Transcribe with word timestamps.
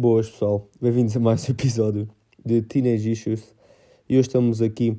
Boas 0.00 0.30
pessoal, 0.30 0.68
bem-vindos 0.80 1.16
a 1.16 1.18
mais 1.18 1.48
um 1.48 1.50
episódio 1.50 2.08
de 2.46 2.62
Teenage 2.62 3.10
Issues. 3.10 3.52
E 4.08 4.16
hoje 4.16 4.28
estamos 4.28 4.62
aqui 4.62 4.90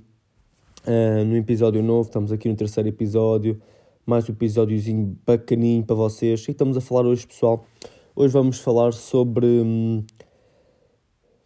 uh, 0.85 1.23
no 1.25 1.37
episódio 1.37 1.81
novo, 1.81 2.09
estamos 2.09 2.33
aqui 2.33 2.49
no 2.49 2.55
terceiro 2.57 2.89
episódio, 2.89 3.61
mais 4.05 4.27
um 4.27 4.33
episódiozinho 4.33 5.17
bacaninho 5.25 5.85
para 5.85 5.95
vocês. 5.95 6.45
E 6.45 6.51
estamos 6.51 6.75
a 6.75 6.81
falar 6.81 7.05
hoje 7.05 7.25
pessoal, 7.25 7.65
hoje 8.13 8.33
vamos 8.33 8.59
falar 8.59 8.91
sobre 8.91 9.45
hum, 9.45 10.03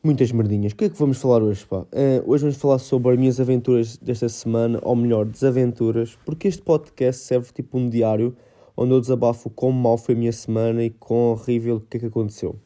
muitas 0.04 0.32
merdinhas, 0.32 0.74
o 0.74 0.76
que 0.76 0.86
é 0.86 0.90
que 0.90 0.98
vamos 0.98 1.20
falar 1.20 1.44
hoje 1.44 1.64
pá? 1.64 1.82
Uh, 1.82 2.24
hoje 2.26 2.46
vamos 2.46 2.58
falar 2.58 2.80
sobre 2.80 3.12
as 3.12 3.20
minhas 3.20 3.40
aventuras 3.40 3.98
desta 3.98 4.30
semana, 4.30 4.80
ou 4.82 4.96
melhor, 4.96 5.28
desaventuras, 5.28 6.18
porque 6.26 6.48
este 6.48 6.64
podcast 6.64 7.22
serve 7.22 7.54
tipo 7.54 7.78
um 7.78 7.88
diário 7.88 8.36
onde 8.76 8.94
eu 8.94 9.00
desabafo 9.00 9.48
como 9.52 9.80
mal 9.80 10.00
foi 10.00 10.16
a 10.16 10.18
minha 10.18 10.32
semana 10.32 10.84
e 10.84 10.90
quão 10.90 11.34
horrível 11.34 11.76
o 11.76 11.82
que 11.82 11.98
é 11.98 12.00
que 12.00 12.08
aconteceu. 12.08 12.60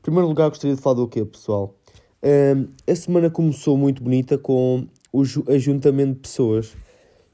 Em 0.00 0.02
primeiro 0.02 0.28
lugar, 0.28 0.48
gostaria 0.48 0.74
de 0.74 0.80
falar 0.80 0.96
do 0.96 1.06
quê, 1.06 1.22
pessoal? 1.26 1.74
Um, 2.22 2.68
a 2.90 2.96
semana 2.96 3.28
começou 3.28 3.76
muito 3.76 4.02
bonita 4.02 4.38
com 4.38 4.86
o 5.12 5.22
ajuntamento 5.46 6.14
de 6.14 6.20
pessoas. 6.20 6.68
O 6.68 6.76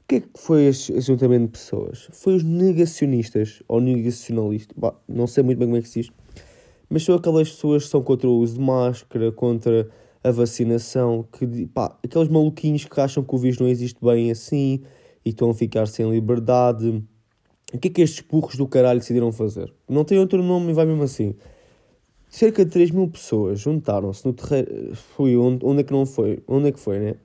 que 0.05 0.15
é 0.15 0.19
que 0.19 0.29
foi 0.35 0.65
este 0.65 0.91
ajuntamento 0.91 1.45
de 1.45 1.51
pessoas? 1.51 2.09
Foi 2.11 2.35
os 2.35 2.43
negacionistas, 2.43 3.63
ou 3.69 3.79
negacionalistas, 3.79 4.75
bah, 4.77 4.93
não 5.07 5.27
sei 5.27 5.43
muito 5.43 5.57
bem 5.59 5.69
como 5.69 5.77
é 5.77 5.81
que 5.81 5.87
se 5.87 6.01
diz, 6.01 6.11
mas 6.89 7.03
são 7.03 7.15
aquelas 7.15 7.49
pessoas 7.49 7.85
que 7.85 7.89
são 7.89 8.03
contra 8.03 8.27
o 8.27 8.37
uso 8.37 8.55
de 8.55 8.59
máscara, 8.59 9.31
contra 9.31 9.89
a 10.21 10.29
vacinação, 10.29 11.25
que, 11.31 11.67
pá, 11.67 11.97
aqueles 12.03 12.27
maluquinhos 12.27 12.83
que 12.83 12.99
acham 12.99 13.23
que 13.23 13.33
o 13.33 13.37
vírus 13.37 13.59
não 13.59 13.69
existe 13.69 14.03
bem 14.03 14.29
assim 14.29 14.81
e 15.23 15.29
estão 15.29 15.49
a 15.49 15.53
ficar 15.53 15.87
sem 15.87 16.11
liberdade. 16.11 17.01
O 17.73 17.77
que 17.77 17.87
é 17.87 17.91
que 17.91 18.01
estes 18.01 18.25
burros 18.29 18.57
do 18.57 18.67
caralho 18.67 18.99
decidiram 18.99 19.31
fazer? 19.31 19.73
Não 19.87 20.03
tem 20.03 20.19
outro 20.19 20.43
nome 20.43 20.71
e 20.71 20.73
vai 20.73 20.85
mesmo 20.85 21.03
assim 21.03 21.33
cerca 22.29 22.63
de 22.65 22.71
3 22.71 22.91
mil 22.91 23.07
pessoas 23.07 23.59
juntaram-se 23.59 24.25
no 24.25 24.33
terreiro. 24.33 24.93
Onde, 25.19 25.65
onde 25.65 25.81
é 25.81 25.83
que 25.83 25.91
não 25.91 26.05
foi? 26.05 26.43
Onde 26.47 26.69
é 26.69 26.71
que 26.71 26.79
foi, 26.79 26.99
né? 26.99 27.15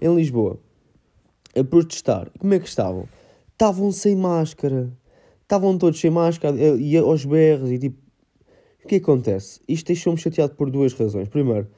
Em 0.00 0.14
Lisboa. 0.14 0.58
A 1.56 1.64
protestar. 1.64 2.30
Como 2.38 2.54
é 2.54 2.58
que 2.58 2.68
estavam? 2.68 3.08
Estavam 3.52 3.90
sem 3.90 4.14
máscara. 4.14 4.92
Estavam 5.42 5.76
todos 5.78 5.98
sem 5.98 6.10
máscara 6.10 6.56
e 6.56 6.96
aos 6.96 7.24
berros 7.24 7.70
e 7.70 7.78
tipo. 7.78 8.08
O 8.84 8.88
que 8.88 8.96
acontece? 8.96 9.60
Isto 9.68 9.88
deixou-me 9.88 10.18
chateado 10.18 10.54
por 10.54 10.70
duas 10.70 10.94
razões. 10.94 11.28
Primeiro, 11.28 11.68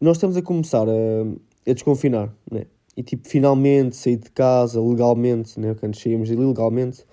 nós 0.00 0.16
estamos 0.16 0.36
a 0.36 0.42
começar 0.42 0.88
a, 0.88 1.70
a 1.70 1.72
desconfinar, 1.72 2.34
né? 2.50 2.66
E 2.96 3.02
tipo, 3.02 3.28
finalmente 3.28 3.96
sair 3.96 4.16
de 4.16 4.30
casa 4.30 4.80
legalmente, 4.80 5.60
né? 5.60 5.74
Quando 5.74 5.96
saímos 5.96 6.30
ilegalmente, 6.30 7.04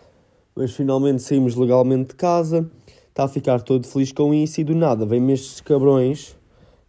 mas 0.56 0.72
finalmente 0.72 1.22
saímos 1.22 1.56
legalmente 1.56 2.10
de 2.10 2.16
casa 2.16 2.70
está 3.12 3.26
a 3.26 3.28
ficar 3.28 3.62
todo 3.62 3.86
feliz 3.86 4.12
com 4.12 4.34
isso 4.34 4.62
e 4.62 4.64
do 4.64 4.74
nada 4.74 5.06
vem-me 5.06 5.34
estes 5.34 5.62
cabrões, 5.62 6.36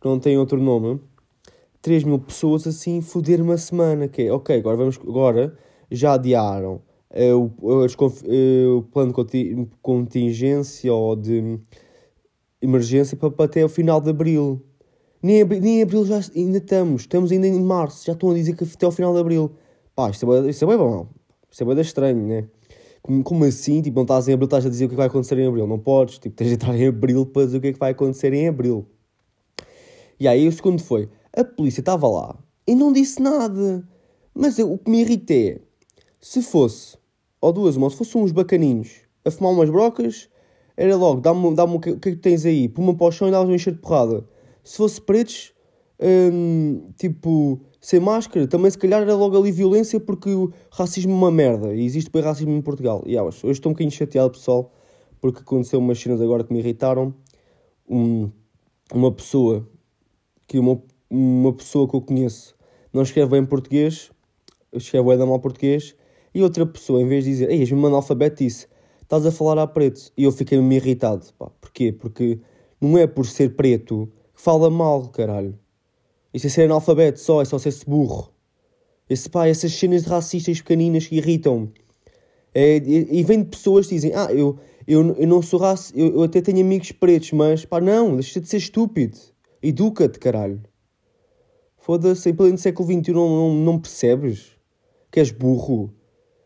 que 0.01 0.09
não 0.09 0.19
têm 0.19 0.39
outro 0.39 0.61
nome, 0.61 1.01
3 1.83 2.05
mil 2.05 2.19
pessoas 2.19 2.67
assim 2.67 3.01
foder 3.01 3.43
uma 3.43 3.59
semana, 3.59 4.07
que 4.07 4.23
é, 4.23 4.33
ok, 4.33 4.57
agora 4.57 4.77
vamos, 4.77 4.99
agora 4.99 5.57
já 5.91 6.15
adiaram 6.15 6.81
uh, 7.11 7.53
o, 7.61 7.85
uh, 7.85 8.79
o 8.79 8.83
plano 8.83 9.13
de 9.25 9.69
contingência 9.83 10.93
ou 10.95 11.17
de 11.17 11.59
emergência 12.61 13.17
para, 13.17 13.31
para 13.31 13.45
até 13.47 13.65
o 13.65 13.69
final 13.69 14.01
de 14.01 14.11
Abril. 14.11 14.63
Nem, 15.21 15.45
nem 15.45 15.81
em 15.81 15.83
Abril 15.83 16.05
já 16.05 16.21
ainda 16.35 16.59
estamos, 16.59 17.03
estamos 17.03 17.33
ainda 17.33 17.49
em 17.49 17.61
Março, 17.61 18.07
já 18.07 18.13
estão 18.13 18.31
a 18.31 18.35
dizer 18.35 18.57
que 18.57 18.63
até 18.65 18.87
ao 18.87 18.93
final 18.93 19.13
de 19.13 19.21
Abril. 19.21 19.51
Pá, 19.95 20.09
isto 20.09 20.33
é, 20.33 20.51
isto 20.51 20.65
é 20.65 20.69
bem 20.69 20.77
bom, 20.77 21.09
isto 21.51 21.63
é 21.63 21.67
bem 21.67 21.81
estranho, 21.81 22.27
né? 22.27 22.49
Como, 23.03 23.23
como 23.25 23.45
assim? 23.45 23.83
Tipo, 23.83 23.97
não 23.97 24.03
estás 24.03 24.29
em 24.29 24.35
abril, 24.35 24.47
estás 24.47 24.65
a 24.65 24.69
dizer 24.69 24.85
o 24.87 24.89
que 24.89 24.95
vai 24.95 25.09
acontecer 25.09 25.37
em 25.39 25.47
abril. 25.47 25.67
Não 25.67 25.79
podes. 25.79 26.19
Tipo, 26.19 26.37
tens 26.37 26.49
de 26.49 26.55
estar 26.55 26.75
em 26.75 26.87
abril 26.87 27.27
para 27.27 27.45
dizer 27.45 27.59
o 27.59 27.61
que 27.61 27.67
é 27.69 27.73
que 27.73 27.79
vai 27.79 27.91
acontecer 27.91 28.33
em 28.33 28.49
abril. 28.49 28.87
E 30.21 30.29
aí 30.29 30.47
o 30.47 30.53
segundo 30.53 30.81
foi, 30.81 31.09
a 31.37 31.43
polícia 31.43 31.81
estava 31.81 32.07
lá 32.07 32.39
e 32.65 32.77
não 32.77 32.93
disse 32.93 33.21
nada. 33.21 33.87
Mas 34.33 34.57
eu, 34.57 34.73
o 34.73 34.79
que 34.79 34.89
me 34.89 35.01
irrita 35.01 35.35
é, 35.35 35.61
se 36.21 36.41
fosse, 36.43 36.97
ou 37.41 37.53
duas, 37.53 37.75
uma, 37.75 37.91
se 37.91 37.97
fossem 37.97 38.23
uns 38.23 38.31
bacaninhos 38.31 39.01
a 39.25 39.33
fumar 39.33 39.53
umas 39.53 39.69
brocas, 39.69 40.29
era 40.77 40.95
logo, 40.97 41.21
dá-me 41.21 41.55
dá 41.57 41.65
o 41.65 41.81
que, 41.81 41.97
que 41.97 42.09
é 42.11 42.13
que 42.13 42.19
tens 42.19 42.47
aí, 42.47 42.69
puma 42.69 42.95
para 42.95 43.09
o 43.09 43.11
chão 43.11 43.27
e 43.27 43.31
dá-me 43.33 43.51
um 43.51 43.55
encher 43.55 43.73
de 43.73 43.81
porrada. 43.81 44.25
Se 44.63 44.77
fosse 44.77 45.01
pretos, 45.01 45.53
hum, 46.03 46.87
tipo, 46.97 47.61
sem 47.81 48.01
máscara, 48.01 48.47
também 48.47 48.71
se 48.71 48.79
calhar 48.79 49.03
era 49.03 49.15
logo 49.15 49.37
ali 49.39 49.53
violência 49.53 50.01
porque 50.01 50.31
o 50.31 50.53
racismo 50.71 51.13
é 51.13 51.15
uma 51.15 51.31
merda 51.31 51.75
e 51.75 51.85
existe 51.85 52.11
bem 52.11 52.23
racismo 52.23 52.53
em 52.53 52.61
Portugal. 52.61 53.03
E 53.07 53.19
hoje, 53.19 53.39
hoje 53.45 53.53
estou 53.53 53.71
um 53.71 53.75
bocadinho 53.75 53.93
chateado, 53.93 54.33
pessoal, 54.33 54.73
porque 55.21 55.41
aconteceu 55.41 55.79
umas 55.79 55.99
cenas 55.99 56.21
agora 56.21 56.45
que 56.45 56.53
me 56.53 56.59
irritaram. 56.59 57.15
Um, 57.89 58.31
uma 58.93 59.13
pessoa 59.13 59.69
que 60.47 60.59
uma, 60.59 60.83
uma 61.09 61.53
pessoa 61.53 61.89
que 61.89 61.95
eu 61.95 62.03
conheço 62.03 62.55
não 62.93 63.03
escreve 63.03 63.31
bem 63.31 63.45
português, 63.45 64.11
escreve 64.73 65.17
bem 65.17 65.27
mal 65.27 65.41
português, 65.41 65.95
e 66.35 66.43
outra 66.43 66.65
pessoa, 66.67 67.01
em 67.01 67.07
vez 67.07 67.25
de 67.25 67.31
dizer, 67.31 67.51
ei, 67.51 67.61
és-me 67.61 67.87
analfabeto 67.87 68.43
isso, 68.43 68.67
estás 69.03 69.27
a 69.27 69.31
falar 69.31 69.59
a 69.59 69.67
preto. 69.67 70.11
E 70.17 70.25
eu 70.25 70.33
fiquei-me 70.33 70.77
irritado. 70.77 71.27
Pá. 71.39 71.51
Porquê? 71.61 71.93
Porque 71.93 72.41
não 72.81 72.97
é 72.97 73.07
por 73.07 73.27
ser 73.27 73.55
preto 73.55 74.11
que 74.35 74.41
fala 74.43 74.71
mal, 74.71 75.09
caralho. 75.09 75.59
Isso 76.33 76.47
é 76.47 76.51
ser 76.51 76.63
analfabeto 76.65 77.21
só, 77.21 77.43
é 77.43 77.45
só 77.45 77.59
ser-se 77.59 77.85
burro. 77.85 78.33
Esse 79.09 79.29
pá, 79.29 79.47
essas 79.47 79.73
cenas 79.73 80.05
racistas 80.05 80.61
pequeninas 80.61 81.07
que 81.07 81.17
irritam-me. 81.17 81.73
É, 82.55 82.79
e, 82.79 83.21
e, 83.21 83.23
vem 83.23 83.43
de 83.43 83.49
pessoas 83.49 83.87
que 83.87 83.95
dizem, 83.95 84.13
ah, 84.15 84.33
eu, 84.33 84.59
eu, 84.87 85.15
eu 85.17 85.27
não 85.27 85.43
sou 85.43 85.59
racista, 85.59 85.99
eu, 85.99 86.15
eu, 86.15 86.23
até 86.23 86.41
tenho 86.41 86.61
amigos 86.61 86.93
pretos, 86.93 87.33
mas 87.33 87.65
pá, 87.65 87.81
não, 87.81 88.15
deixa 88.15 88.41
de 88.41 88.49
ser 88.49 88.59
estúpido. 88.59 89.19
Educa-te, 89.63 90.19
caralho. 90.19 90.61
Foda-se, 91.77 92.31
em 92.31 92.35
pleno 92.35 92.59
século 92.59 92.89
XXI 92.89 93.13
não, 93.13 93.29
não, 93.29 93.55
não 93.55 93.79
percebes 93.79 94.53
que 95.11 95.19
és 95.19 95.31
burro. 95.31 95.93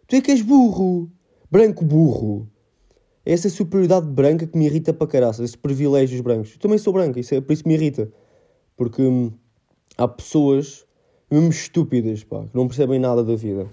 Tu 0.07 0.17
é 0.17 0.21
que 0.21 0.31
és 0.31 0.43
burro. 0.43 1.11
Branco 1.51 1.85
burro. 1.85 2.49
É 3.25 3.33
essa 3.33 3.49
superioridade 3.49 4.07
branca 4.07 4.47
que 4.47 4.57
me 4.57 4.67
irrita 4.67 4.93
para 4.93 5.07
caraças, 5.07 5.45
esses 5.45 5.57
privilégios 5.57 6.21
brancos. 6.21 6.53
Eu 6.53 6.59
também 6.59 6.79
sou 6.79 6.93
branco, 6.93 7.19
isso 7.19 7.35
é, 7.35 7.41
por 7.41 7.53
isso 7.53 7.67
me 7.67 7.75
irrita. 7.75 8.11
Porque 8.77 9.03
hum, 9.03 9.33
há 9.97 10.07
pessoas 10.07 10.85
mesmo 11.31 11.51
estúpidas, 11.51 12.23
pá, 12.23 12.45
que 12.45 12.57
não 12.57 12.69
percebem 12.69 12.99
nada 12.99 13.25
da 13.25 13.35
vida. 13.35 13.69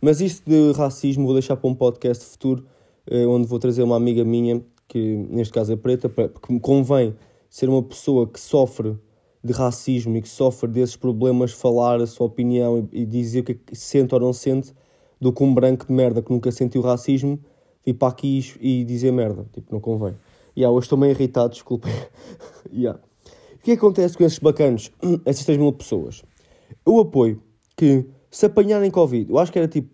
Mas 0.00 0.20
isto 0.20 0.48
de 0.48 0.72
racismo 0.72 1.24
vou 1.24 1.34
deixar 1.34 1.56
para 1.56 1.68
um 1.68 1.74
podcast 1.74 2.24
futuro, 2.24 2.64
eh, 3.06 3.26
onde 3.26 3.46
vou 3.46 3.58
trazer 3.58 3.82
uma 3.82 3.96
amiga 3.96 4.24
minha, 4.24 4.62
que 4.88 5.16
neste 5.30 5.52
caso 5.52 5.72
é 5.72 5.76
preta, 5.76 6.08
porque 6.08 6.52
me 6.52 6.60
convém 6.60 7.14
ser 7.48 7.68
uma 7.68 7.82
pessoa 7.82 8.26
que 8.26 8.38
sofre 8.38 8.96
de 9.42 9.52
racismo 9.52 10.16
e 10.16 10.22
que 10.22 10.28
sofre 10.28 10.68
desses 10.68 10.96
problemas, 10.96 11.52
falar 11.52 12.00
a 12.00 12.06
sua 12.06 12.26
opinião 12.26 12.88
e, 12.92 13.04
dizer 13.06 13.40
o 13.40 13.44
que, 13.44 13.52
é 13.52 13.54
que 13.54 13.76
sente 13.76 14.14
ou 14.14 14.20
não 14.20 14.32
sente, 14.32 14.72
do 15.20 15.32
que 15.32 15.42
um 15.42 15.54
branco 15.54 15.86
de 15.86 15.92
merda 15.92 16.20
que 16.20 16.30
nunca 16.30 16.50
sentiu 16.50 16.82
racismo, 16.82 17.38
vir 17.84 17.94
para 17.94 18.08
aqui 18.08 18.44
e 18.60 18.84
dizer 18.84 19.12
merda. 19.12 19.46
Tipo, 19.52 19.72
não 19.72 19.80
convém. 19.80 20.14
E 20.54 20.60
yeah, 20.60 20.74
hoje 20.74 20.86
estou 20.86 20.98
meio 20.98 21.12
irritado, 21.12 21.50
desculpem. 21.50 21.92
yeah 22.72 22.98
que 23.66 23.72
acontece 23.72 24.16
com 24.16 24.24
esses 24.24 24.38
bacanos, 24.38 24.92
essas 25.26 25.44
3 25.44 25.58
mil 25.58 25.72
pessoas? 25.72 26.22
Eu 26.86 27.00
apoio 27.00 27.42
que 27.76 28.06
se 28.30 28.46
apanharem 28.46 28.90
Covid, 28.92 29.28
eu 29.28 29.38
acho 29.38 29.50
que 29.50 29.58
era 29.58 29.66
tipo, 29.66 29.90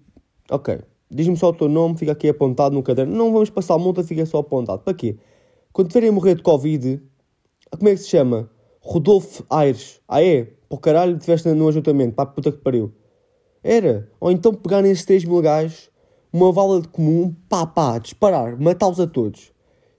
ok, 0.50 0.78
diz-me 1.10 1.36
só 1.36 1.48
o 1.48 1.54
teu 1.54 1.68
nome, 1.68 1.96
fica 1.96 2.12
aqui 2.12 2.28
apontado 2.28 2.74
no 2.74 2.82
caderno, 2.82 3.16
não 3.16 3.32
vamos 3.32 3.48
passar 3.48 3.74
a 3.74 3.78
multa, 3.78 4.04
fica 4.04 4.26
só 4.26 4.38
apontado. 4.38 4.80
Para 4.80 4.92
quê? 4.92 5.16
Quando 5.72 5.88
tiverem 5.88 6.10
a 6.10 6.12
morrer 6.12 6.34
de 6.34 6.42
Covid, 6.42 7.00
como 7.70 7.88
é 7.88 7.92
que 7.92 8.02
se 8.02 8.08
chama? 8.08 8.50
Rodolfo 8.78 9.42
Aires. 9.48 10.00
Ah 10.06 10.22
é? 10.22 10.48
O 10.68 10.76
caralho 10.76 11.16
estiveste 11.16 11.48
no 11.48 11.68
ajuntamento, 11.68 12.14
para 12.14 12.26
puta 12.26 12.52
que 12.52 12.58
pariu. 12.58 12.92
Era. 13.64 14.10
Ou 14.20 14.30
então 14.30 14.52
pegarem 14.52 14.90
esses 14.90 15.06
3 15.06 15.24
mil 15.24 15.40
gajos, 15.40 15.88
uma 16.30 16.52
vala 16.52 16.82
de 16.82 16.88
comum, 16.88 17.34
pá 17.48 17.66
pá, 17.66 17.98
disparar, 17.98 18.60
matá-los 18.60 19.00
a 19.00 19.06
todos. 19.06 19.50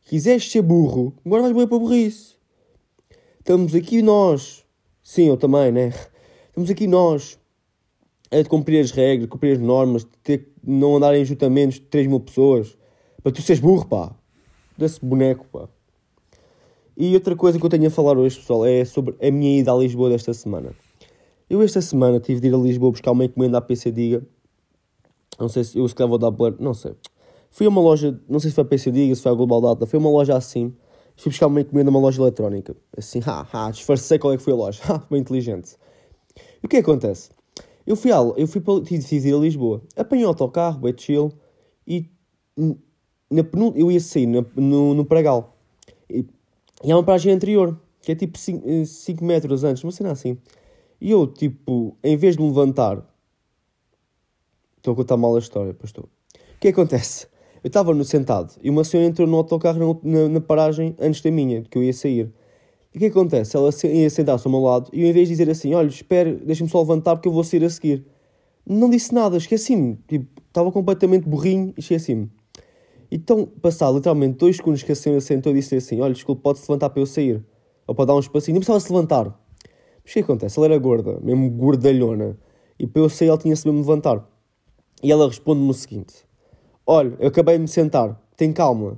Quiseste 0.03 0.51
ser 0.51 0.61
burro, 0.61 1.13
agora 1.25 1.41
vais 1.41 1.53
morrer 1.53 1.67
para 1.67 1.79
burrice. 1.79 2.35
Estamos 3.43 3.75
aqui 3.75 4.01
nós, 4.01 4.63
sim, 5.03 5.27
eu 5.27 5.35
também, 5.35 5.69
né? 5.69 5.93
Estamos 6.47 6.69
aqui 6.69 6.87
nós 6.87 7.37
a 8.31 8.41
cumprir 8.47 8.79
as 8.79 8.91
regras, 8.91 9.29
cumprir 9.29 9.57
as 9.57 9.59
normas, 9.59 10.05
de 10.05 10.11
ter, 10.23 10.53
não 10.65 10.95
andar 10.95 11.13
em 11.13 11.25
juntamentos 11.25 11.75
de 11.75 11.81
3 11.81 12.07
mil 12.07 12.21
pessoas. 12.21 12.77
Para 13.21 13.33
tu 13.33 13.41
seres 13.41 13.59
burro, 13.59 13.85
pá. 13.85 14.15
Desse 14.77 15.03
boneco, 15.03 15.45
pá. 15.51 15.67
E 16.95 17.13
outra 17.15 17.35
coisa 17.35 17.59
que 17.59 17.65
eu 17.65 17.69
tenho 17.69 17.85
a 17.85 17.89
falar 17.89 18.17
hoje, 18.17 18.39
pessoal, 18.39 18.65
é 18.65 18.85
sobre 18.85 19.13
a 19.21 19.29
minha 19.29 19.59
ida 19.59 19.73
a 19.73 19.75
Lisboa 19.75 20.09
desta 20.09 20.33
semana. 20.33 20.73
Eu 21.49 21.61
esta 21.61 21.81
semana 21.81 22.21
tive 22.21 22.39
de 22.39 22.47
ir 22.47 22.55
a 22.55 22.57
Lisboa 22.57 22.91
buscar 22.91 23.11
uma 23.11 23.25
encomenda 23.25 23.57
à 23.57 23.61
PC 23.61 23.91
Diga. 23.91 24.25
Não 25.37 25.49
sei 25.49 25.65
se 25.65 25.77
eu 25.77 25.85
se 25.85 25.93
calhar 25.93 26.07
vou 26.07 26.17
dar 26.17 26.31
não 26.61 26.73
sei. 26.73 26.93
Fui 27.51 27.65
a 27.65 27.69
uma 27.69 27.81
loja, 27.81 28.17
não 28.29 28.39
sei 28.39 28.51
se 28.51 28.55
foi 28.55 28.61
a 28.61 28.67
PC 28.67 28.89
Diga, 28.89 29.13
se 29.13 29.21
foi 29.21 29.33
a 29.33 29.35
Global 29.35 29.59
Data, 29.59 29.85
foi 29.85 29.99
uma 29.99 30.09
loja 30.09 30.33
assim 30.33 30.73
fui 31.15 31.31
buscar 31.31 31.47
uma 31.47 31.61
encomenda 31.61 31.91
numa 31.91 31.99
loja 31.99 32.21
eletrónica. 32.21 32.75
Assim, 32.97 33.21
ha, 33.25 33.47
ha, 33.51 33.71
disfarcei 33.71 34.19
qual 34.19 34.33
é 34.33 34.37
que 34.37 34.43
foi 34.43 34.53
a 34.53 34.55
loja. 34.55 34.81
Ha, 34.87 34.97
bem 35.09 35.21
inteligente. 35.21 35.75
E 36.61 36.65
o 36.65 36.69
que 36.69 36.77
é 36.77 36.79
acontece? 36.79 37.29
Eu 37.85 37.95
fui, 37.95 38.11
a, 38.11 38.17
eu 38.37 38.47
fui 38.47 38.61
para, 38.61 38.79
decidi 38.79 39.29
ir 39.29 39.33
a 39.33 39.37
Lisboa. 39.37 39.81
Apanhei 39.95 40.25
o 40.25 40.29
autocarro, 40.29 40.87
é 40.87 40.93
chill, 40.95 41.31
e 41.85 42.09
na 43.29 43.43
eu 43.75 43.91
ia 43.91 43.99
sair 43.99 44.25
na, 44.25 44.45
no, 44.55 44.93
no 44.93 45.05
Pragal. 45.05 45.57
E 46.09 46.25
E 46.83 46.91
há 46.91 46.95
uma 46.95 47.03
paragem 47.03 47.33
anterior, 47.33 47.79
que 48.01 48.11
é 48.11 48.15
tipo 48.15 48.37
5 48.37 49.23
metros 49.23 49.63
antes, 49.63 49.83
uma 49.83 49.91
cena 49.91 50.11
assim. 50.11 50.37
E 50.99 51.11
eu, 51.11 51.27
tipo, 51.27 51.97
em 52.03 52.15
vez 52.15 52.37
de 52.37 52.41
me 52.41 52.47
levantar, 52.47 53.05
estou 54.77 54.93
a 54.93 54.95
contar 54.95 55.17
mal 55.17 55.35
a 55.35 55.39
história, 55.39 55.73
pois 55.73 55.89
estou. 55.89 56.05
O 56.05 56.59
que 56.59 56.69
acontece? 56.69 57.27
Eu 57.63 57.67
estava 57.67 57.93
no 57.93 58.03
sentado 58.03 58.53
e 58.61 58.69
uma 58.69 58.83
senhora 58.83 59.07
entrou 59.07 59.27
no 59.27 59.37
autocarro 59.37 59.99
na, 60.03 60.27
na, 60.27 60.41
paragem 60.41 60.95
antes 60.99 61.21
da 61.21 61.31
minha, 61.31 61.61
que 61.61 61.77
eu 61.77 61.83
ia 61.83 61.93
sair. 61.93 62.29
E 62.93 62.97
o 62.97 62.99
que 62.99 63.05
acontece? 63.05 63.55
Ela 63.55 63.69
ia 63.85 64.09
sentar-se 64.09 64.45
ao 64.45 64.51
meu 64.51 64.61
lado 64.61 64.89
e 64.91 65.01
eu, 65.01 65.07
em 65.07 65.13
vez 65.13 65.29
de 65.29 65.33
dizer 65.35 65.49
assim, 65.49 65.73
olha, 65.73 65.87
espere, 65.87 66.33
deixa-me 66.33 66.69
só 66.69 66.79
levantar 66.79 67.15
porque 67.15 67.27
eu 67.27 67.31
vou 67.31 67.43
sair 67.43 67.63
a 67.63 67.69
seguir, 67.69 68.05
não 68.65 68.89
disse 68.89 69.13
nada, 69.13 69.37
esqueci-me. 69.37 69.97
Tipo, 70.07 70.27
estava 70.47 70.71
completamente 70.71 71.27
burrinho 71.27 71.73
e 71.77 71.79
esqueci-me. 71.79 72.29
Então, 73.11 73.45
passado 73.61 73.95
literalmente 73.95 74.37
dois 74.37 74.57
segundos 74.57 74.81
que 74.81 74.91
a 74.91 74.95
senhora 74.95 75.21
sentou 75.21 75.51
e 75.51 75.55
disse 75.55 75.75
assim: 75.75 75.99
Olha, 76.01 76.13
desculpe, 76.13 76.41
pode-se 76.41 76.69
levantar 76.69 76.89
para 76.89 77.01
eu 77.01 77.05
sair. 77.05 77.43
Ou 77.85 77.93
para 77.93 78.05
dar 78.05 78.15
um 78.15 78.19
espacinho. 78.19 78.55
Não 78.55 78.59
precisava 78.61 78.79
se 78.79 78.91
levantar. 78.91 79.25
Mas 79.25 80.11
o 80.11 80.13
que 80.13 80.19
acontece? 80.19 80.57
Ela 80.57 80.67
era 80.67 80.77
gorda, 80.79 81.19
mesmo 81.21 81.49
gordalhona. 81.49 82.37
E 82.79 82.87
para 82.87 83.01
eu 83.01 83.09
sair, 83.09 83.27
ela 83.27 83.37
tinha-se 83.37 83.67
mesmo 83.67 83.81
levantar. 83.81 84.27
E 85.03 85.11
ela 85.11 85.27
responde-me 85.27 85.69
o 85.69 85.73
seguinte: 85.73 86.25
Olha, 86.85 87.15
eu 87.19 87.29
acabei 87.29 87.55
de 87.55 87.61
me 87.61 87.67
sentar, 87.67 88.21
tem 88.35 88.51
calma. 88.51 88.97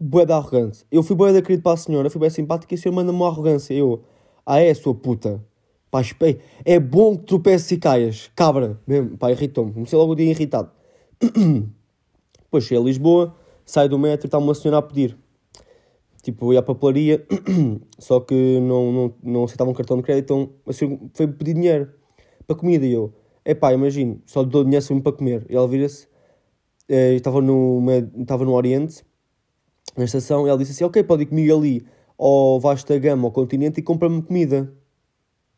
Boa 0.00 0.24
da 0.24 0.36
arrogante. 0.36 0.84
Eu 0.90 1.02
fui 1.02 1.14
boa 1.14 1.32
da 1.32 1.42
querida 1.42 1.62
para 1.62 1.72
a 1.72 1.76
senhora, 1.76 2.10
fui 2.10 2.20
bem 2.20 2.30
simpática 2.30 2.74
e 2.74 2.76
a 2.76 2.78
senhora 2.78 2.96
manda-me 2.96 3.18
uma 3.18 3.28
arrogância. 3.28 3.74
Eu, 3.74 4.02
ah 4.44 4.58
é, 4.58 4.72
sua 4.74 4.94
puta. 4.94 5.42
Pá. 5.90 6.00
É 6.64 6.80
bom 6.80 7.16
que 7.16 7.24
tropeces 7.24 7.70
e 7.70 7.76
caias. 7.76 8.30
Cabra. 8.34 8.80
Mesmo, 8.86 9.16
pá, 9.16 9.30
irritou-me. 9.30 9.72
Comecei 9.72 9.98
logo 9.98 10.12
o 10.12 10.16
dia 10.16 10.30
irritado. 10.30 10.70
Depois 12.42 12.64
cheguei 12.64 12.82
a 12.82 12.86
Lisboa, 12.86 13.34
saio 13.64 13.88
do 13.88 13.98
metro 13.98 14.26
e 14.26 14.28
está 14.28 14.38
uma 14.38 14.54
senhora 14.54 14.78
a 14.78 14.82
pedir. 14.82 15.16
Tipo, 16.22 16.52
ia 16.52 16.60
à 16.60 16.62
papelaria, 16.62 17.24
só 17.98 18.18
que 18.18 18.58
não, 18.60 18.90
não, 18.90 19.14
não 19.22 19.44
aceitava 19.44 19.70
um 19.70 19.74
cartão 19.74 19.98
de 19.98 20.02
crédito, 20.02 20.24
então 20.24 20.50
a 20.66 20.72
senhora 20.72 20.98
foi 21.12 21.28
pedir 21.28 21.54
dinheiro 21.54 21.90
para 22.46 22.56
comida. 22.56 22.86
E 22.86 22.92
eu, 22.92 23.12
é 23.44 23.54
pá, 23.54 23.72
imagino, 23.74 24.22
só 24.24 24.40
lhe 24.40 24.48
dou 24.48 24.64
dinheiro 24.64 25.02
para 25.02 25.12
comer. 25.12 25.46
E 25.50 25.54
ela 25.54 25.68
vira-se, 25.68 26.08
eh, 26.88 27.14
estava 27.14 27.40
no, 27.40 27.82
estava 28.18 28.44
no 28.44 28.52
Oriente, 28.52 29.04
na 29.96 30.04
estação, 30.04 30.46
e 30.46 30.50
ela 30.50 30.58
disse 30.58 30.72
assim: 30.72 30.84
Ok, 30.84 31.02
pode 31.04 31.22
ir 31.22 31.26
comigo 31.26 31.56
ali 31.56 31.86
ao 32.18 32.60
Vasta 32.60 32.98
Gama, 32.98 33.26
ao 33.26 33.32
continente, 33.32 33.80
e 33.80 33.82
compra-me 33.82 34.22
comida. 34.22 34.72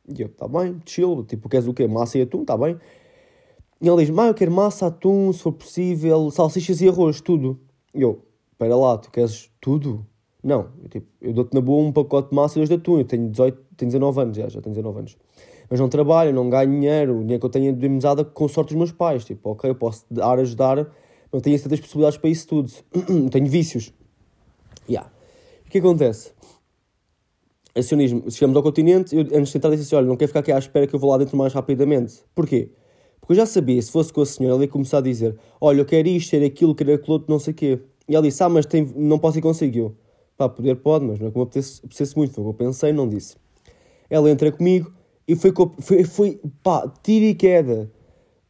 E 0.08 0.22
eu, 0.22 0.28
tá 0.28 0.46
bem, 0.46 0.80
chill, 0.86 1.24
tipo, 1.24 1.48
queres 1.48 1.66
o 1.66 1.74
quê? 1.74 1.86
Massa 1.86 2.18
e 2.18 2.22
atum, 2.22 2.44
tá 2.44 2.56
bem. 2.56 2.78
E 3.80 3.88
ela 3.88 4.00
diz: 4.00 4.10
Mãe, 4.10 4.28
eu 4.28 4.34
quero 4.34 4.52
massa, 4.52 4.86
atum, 4.86 5.32
se 5.32 5.40
for 5.40 5.52
possível, 5.52 6.30
salsichas 6.30 6.80
e 6.80 6.88
arroz, 6.88 7.20
tudo. 7.20 7.60
E 7.94 8.02
eu, 8.02 8.22
espera 8.52 8.76
lá, 8.76 8.96
tu 8.98 9.10
queres 9.10 9.50
tudo? 9.60 10.06
Não, 10.42 10.68
eu, 10.82 10.88
tipo, 10.88 11.06
eu 11.20 11.32
dou-te 11.32 11.52
na 11.52 11.60
boa 11.60 11.84
um 11.84 11.92
pacote 11.92 12.30
de 12.30 12.36
massa 12.36 12.54
e 12.54 12.60
dois 12.60 12.68
de 12.68 12.76
atum. 12.76 12.98
Eu 12.98 13.04
tenho, 13.04 13.28
18, 13.28 13.58
tenho 13.76 13.90
19 13.90 14.20
anos, 14.20 14.36
já, 14.36 14.48
já 14.48 14.60
tenho 14.60 14.74
19 14.74 14.98
anos. 15.00 15.16
Mas 15.68 15.80
não 15.80 15.88
trabalho, 15.88 16.32
não 16.32 16.48
ganho 16.48 16.70
dinheiro. 16.70 17.16
O 17.16 17.20
dinheiro 17.20 17.40
que 17.40 17.46
eu 17.46 17.50
tenho 17.50 17.70
é 17.70 17.72
de 17.72 17.88
mesada 17.88 18.24
com 18.24 18.46
sorte 18.46 18.68
dos 18.68 18.76
meus 18.76 18.92
pais. 18.92 19.24
Tipo, 19.24 19.50
ok, 19.50 19.70
eu 19.70 19.74
posso 19.74 20.06
dar, 20.10 20.38
ajudar, 20.38 20.88
não 21.32 21.40
tenho 21.40 21.58
certas 21.58 21.80
possibilidades 21.80 22.18
para 22.18 22.30
isso 22.30 22.46
tudo. 22.46 22.72
tenho 23.30 23.46
vícios. 23.46 23.92
Yeah. 24.88 25.10
O 25.66 25.70
que 25.70 25.78
acontece? 25.78 26.30
Acionismo. 27.74 28.30
Chegamos 28.30 28.56
ao 28.56 28.62
continente, 28.62 29.14
eu 29.14 29.22
antes 29.22 29.52
de 29.52 29.58
entrar 29.58 29.70
disse 29.70 29.82
assim, 29.82 29.96
olha, 29.96 30.06
não 30.06 30.16
quero 30.16 30.28
ficar 30.28 30.40
aqui 30.40 30.52
à 30.52 30.58
espera 30.58 30.86
que 30.86 30.94
eu 30.94 31.00
vou 31.00 31.10
lá 31.10 31.18
dentro 31.18 31.36
mais 31.36 31.52
rapidamente. 31.52 32.22
Porquê? 32.34 32.70
Porque 33.20 33.32
eu 33.32 33.36
já 33.36 33.46
sabia, 33.46 33.80
se 33.82 33.90
fosse 33.90 34.12
com 34.12 34.20
a 34.20 34.26
senhora, 34.26 34.54
ela 34.54 34.64
ia 34.64 34.68
começar 34.68 34.98
a 34.98 35.00
dizer, 35.00 35.36
olha, 35.60 35.80
eu 35.80 35.84
quero 35.84 36.08
isto, 36.08 36.30
quero 36.30 36.44
aquilo, 36.44 36.74
quero 36.74 36.94
aquilo 36.94 37.12
outro, 37.14 37.30
não 37.30 37.38
sei 37.38 37.52
o 37.52 37.56
quê. 37.56 37.80
E 38.08 38.14
ela 38.14 38.24
disse, 38.24 38.42
ah, 38.42 38.48
mas 38.48 38.64
tem, 38.66 38.84
não 38.94 39.18
posso 39.18 39.38
ir 39.38 39.42
consigo. 39.42 39.76
Eu, 39.76 39.96
pá, 40.36 40.48
poder 40.48 40.76
pode, 40.76 41.04
mas 41.04 41.18
não 41.18 41.26
é 41.26 41.30
como 41.30 41.44
eu 41.44 41.48
apetecesse 41.48 42.16
muito. 42.16 42.34
Foi 42.34 42.44
o 42.44 42.46
que 42.46 42.62
eu 42.62 42.66
pensei, 42.66 42.92
não 42.92 43.08
disse. 43.08 43.36
Ela 44.08 44.30
entra 44.30 44.52
comigo 44.52 44.92
e 45.26 45.34
foi, 45.34 45.52
foi, 45.80 46.04
foi 46.04 46.40
pá, 46.62 46.88
tira 47.02 47.26
e 47.26 47.34
queda. 47.34 47.90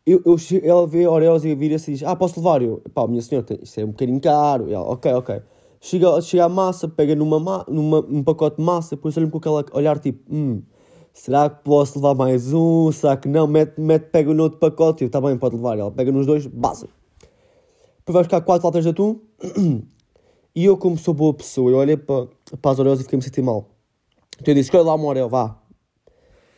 Eu, 0.07 0.23
eu, 0.25 0.37
ela 0.63 0.87
vê 0.87 1.09
Oreos 1.09 1.45
e 1.45 1.53
vira-se 1.57 1.91
e 1.91 1.95
diz, 1.95 2.05
ah, 2.05 2.15
posso 2.15 2.39
levar? 2.39 2.63
Eu, 2.63 2.81
pá, 2.95 3.09
minha 3.09 3.21
senhora, 3.21 3.45
isso 3.61 3.81
é 3.81 3.85
um 3.85 3.89
bocadinho 3.89 4.21
caro. 4.21 4.69
E 4.69 4.73
ela, 4.73 4.85
ok, 4.85 5.13
ok. 5.15 5.43
Chega, 5.81 6.21
chega 6.21 6.45
a 6.45 6.49
massa, 6.49 6.87
pega 6.89 7.17
numa, 7.17 7.65
numa, 7.69 8.03
num 8.03 8.23
pacote 8.23 8.59
de 8.59 8.63
massa, 8.63 8.95
depois 8.95 9.17
olha-me 9.17 9.33
com 9.33 9.39
aquele 9.39 9.65
olhar 9.73 9.99
tipo, 9.99 10.23
hum, 10.33 10.63
será 11.13 11.51
que 11.51 11.65
posso 11.65 11.99
levar 11.99 12.15
mais 12.15 12.53
um? 12.53 12.93
Será 12.93 13.17
que 13.17 13.29
não? 13.29 13.49
Mete, 13.49 13.81
mete 13.81 14.05
pega 14.05 14.33
no 14.33 14.45
outro 14.45 14.61
pacote. 14.61 15.03
Eu, 15.03 15.11
tá 15.11 15.21
bem, 15.21 15.37
pode 15.37 15.57
levar. 15.57 15.77
Ela 15.77 15.91
pega 15.91 16.13
nos 16.13 16.25
dois, 16.25 16.47
base. 16.47 16.89
Depois 17.99 18.15
vai 18.15 18.23
buscar 18.23 18.41
quatro 18.43 18.67
latas 18.67 18.85
de 18.85 18.91
atum. 18.91 19.19
E 20.55 20.65
eu, 20.65 20.79
como 20.79 20.97
sou 20.97 21.13
boa 21.13 21.35
pessoa, 21.35 21.71
eu 21.71 21.77
olhei 21.77 21.99
para, 21.99 22.29
para 22.63 22.71
as 22.71 22.79
Oreos 22.79 23.01
e 23.01 23.03
fiquei-me 23.03 23.23
sentir 23.23 23.43
mal. 23.43 23.69
Então 24.41 24.53
eu 24.53 24.55
disse, 24.55 24.69
escolhe 24.69 24.85
lá 24.85 24.95
uma 24.95 25.05
Oreo, 25.05 25.29
vá. 25.29 25.55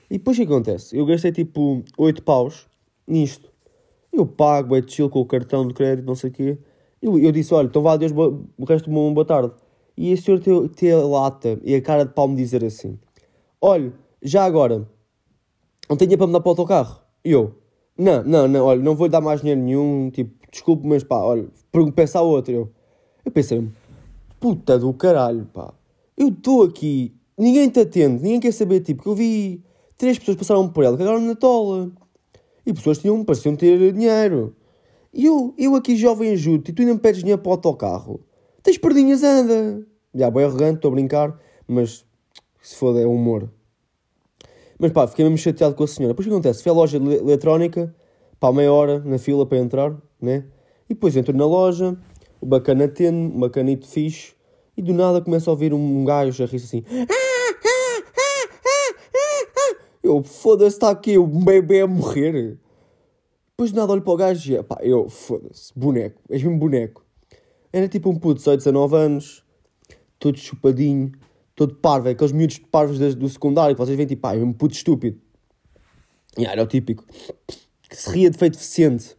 E 0.08 0.18
depois 0.18 0.36
o 0.36 0.40
que 0.40 0.46
acontece? 0.46 0.96
Eu 0.96 1.04
gastei 1.04 1.32
tipo 1.32 1.82
8 1.96 2.22
paus 2.22 2.68
nisto. 3.08 3.50
Eu 4.12 4.26
pago, 4.26 4.76
é 4.76 4.82
chill 4.86 5.08
com 5.10 5.20
o 5.20 5.26
cartão 5.26 5.66
de 5.66 5.74
crédito, 5.74 6.06
não 6.06 6.14
sei 6.14 6.30
o 6.30 6.32
quê. 6.32 6.58
Eu, 7.00 7.18
eu 7.18 7.32
disse, 7.32 7.54
olha, 7.54 7.66
então 7.66 7.82
vá, 7.82 7.96
Deus, 7.96 8.12
o 8.12 8.64
resto 8.64 8.90
uma 8.90 9.12
boa 9.12 9.24
tarde. 9.24 9.52
E 9.96 10.12
esse 10.12 10.22
senhor 10.22 10.40
tem 10.76 10.92
a 10.92 10.98
lata 10.98 11.58
e 11.62 11.74
a 11.74 11.82
cara 11.82 12.04
de 12.04 12.12
pau 12.12 12.28
me 12.28 12.36
dizer 12.36 12.64
assim, 12.64 12.98
olha, 13.60 13.92
já 14.22 14.44
agora, 14.44 14.88
não 15.88 15.96
tenho 15.96 16.16
para 16.16 16.26
me 16.26 16.32
dar 16.32 16.40
para 16.40 16.48
o 16.48 16.50
autocarro. 16.50 17.00
E 17.24 17.32
eu, 17.32 17.54
não, 17.96 18.22
não, 18.22 18.46
não, 18.46 18.64
olha, 18.64 18.80
não 18.80 18.94
vou 18.94 19.08
dar 19.08 19.20
mais 19.20 19.40
dinheiro 19.40 19.60
nenhum, 19.60 20.10
tipo, 20.10 20.32
desculpe, 20.50 20.86
mas 20.86 21.02
pá, 21.02 21.16
olha, 21.16 21.48
pensa 21.94 22.20
a 22.20 22.22
outra. 22.22 22.52
Eu, 22.52 22.70
eu 23.24 23.32
pensei, 23.32 23.68
puta 24.38 24.78
do 24.78 24.92
caralho, 24.92 25.46
pá, 25.46 25.74
eu 26.16 26.28
estou 26.28 26.62
aqui, 26.62 27.14
ninguém 27.36 27.68
te 27.68 27.80
atende, 27.80 28.22
ninguém 28.22 28.40
quer 28.40 28.52
saber, 28.52 28.80
tipo, 28.80 29.02
que 29.02 29.08
eu 29.08 29.14
vi 29.14 29.64
três 29.96 30.18
pessoas 30.18 30.36
passaram 30.36 30.68
por 30.68 30.84
ela, 30.84 30.96
cagaram 30.96 31.20
na 31.20 31.34
tola. 31.34 31.90
E 32.68 32.72
pessoas 32.74 32.98
tinham, 32.98 33.24
pareciam 33.24 33.56
ter 33.56 33.94
dinheiro. 33.94 34.54
E 35.10 35.24
eu, 35.24 35.54
eu 35.56 35.74
aqui 35.74 35.96
jovem 35.96 36.32
ajudo 36.32 36.68
e 36.68 36.72
tu 36.74 36.82
ainda 36.82 36.92
me 36.92 37.00
pedes 37.00 37.20
dinheiro 37.20 37.40
para 37.40 37.48
o 37.48 37.52
autocarro. 37.52 38.20
Tens 38.62 38.76
perdinhas, 38.76 39.22
anda. 39.22 39.86
Já, 40.14 40.30
bem 40.30 40.44
arrogante, 40.44 40.74
estou 40.74 40.90
a 40.90 40.94
brincar, 40.94 41.40
mas 41.66 42.04
se 42.60 42.76
foda, 42.76 43.00
é 43.00 43.06
humor. 43.06 43.50
Mas 44.78 44.92
pá, 44.92 45.06
fiquei 45.06 45.24
mesmo 45.24 45.38
chateado 45.38 45.74
com 45.74 45.82
a 45.82 45.86
senhora. 45.86 46.12
Depois 46.12 46.26
o 46.26 46.28
que 46.28 46.34
acontece? 46.34 46.62
Fui 46.62 46.70
à 46.70 46.74
loja 46.74 46.98
eletrónica, 46.98 47.94
pá, 48.38 48.52
meia 48.52 48.70
hora 48.70 48.98
na 48.98 49.16
fila 49.16 49.46
para 49.46 49.56
entrar, 49.56 49.96
né? 50.20 50.44
E 50.90 50.92
depois 50.92 51.16
entro 51.16 51.34
na 51.34 51.46
loja, 51.46 51.96
o 52.38 52.44
bacana 52.44 52.84
atende, 52.84 53.34
o 53.34 53.38
bacanito 53.38 53.88
fixe, 53.88 54.34
e 54.76 54.82
do 54.82 54.92
nada 54.92 55.22
começa 55.22 55.48
a 55.48 55.52
ouvir 55.52 55.72
um 55.72 56.04
gajo 56.04 56.42
a 56.42 56.46
rir 56.46 56.56
assim. 56.56 56.84
Eu, 60.08 60.22
foda-se, 60.22 60.76
está 60.76 60.88
aqui 60.88 61.18
o 61.18 61.26
bebê 61.26 61.82
a 61.82 61.86
morrer. 61.86 62.58
Depois 63.50 63.70
de 63.70 63.76
nada 63.76 63.92
olho 63.92 64.00
para 64.00 64.12
o 64.12 64.16
gajo 64.16 64.54
e, 64.54 64.62
pá, 64.62 64.78
eu, 64.80 65.06
foda-se, 65.10 65.70
boneco, 65.76 66.22
és 66.30 66.42
mesmo 66.42 66.58
boneco. 66.58 67.04
Era 67.70 67.86
tipo 67.88 68.08
um 68.08 68.14
puto 68.14 68.36
de 68.36 68.40
18, 68.40 68.60
19 68.60 68.96
anos, 68.96 69.44
todo 70.18 70.38
chupadinho, 70.38 71.12
todo 71.54 71.74
parvo, 71.74 72.08
aqueles 72.08 72.32
miúdos 72.32 72.56
parvos 72.58 72.98
do 72.98 73.28
secundário 73.28 73.74
que 73.74 73.78
vocês 73.78 73.96
veem 73.96 74.06
tipo, 74.06 74.22
pá, 74.22 74.34
é 74.34 74.38
um 74.38 74.52
puto 74.52 74.74
estúpido. 74.74 75.20
E 76.38 76.46
era 76.46 76.62
o 76.62 76.66
típico, 76.66 77.04
que 77.90 77.96
se 77.96 78.10
ria 78.10 78.30
de 78.30 78.38
feito 78.38 78.54
deficiente. 78.54 79.14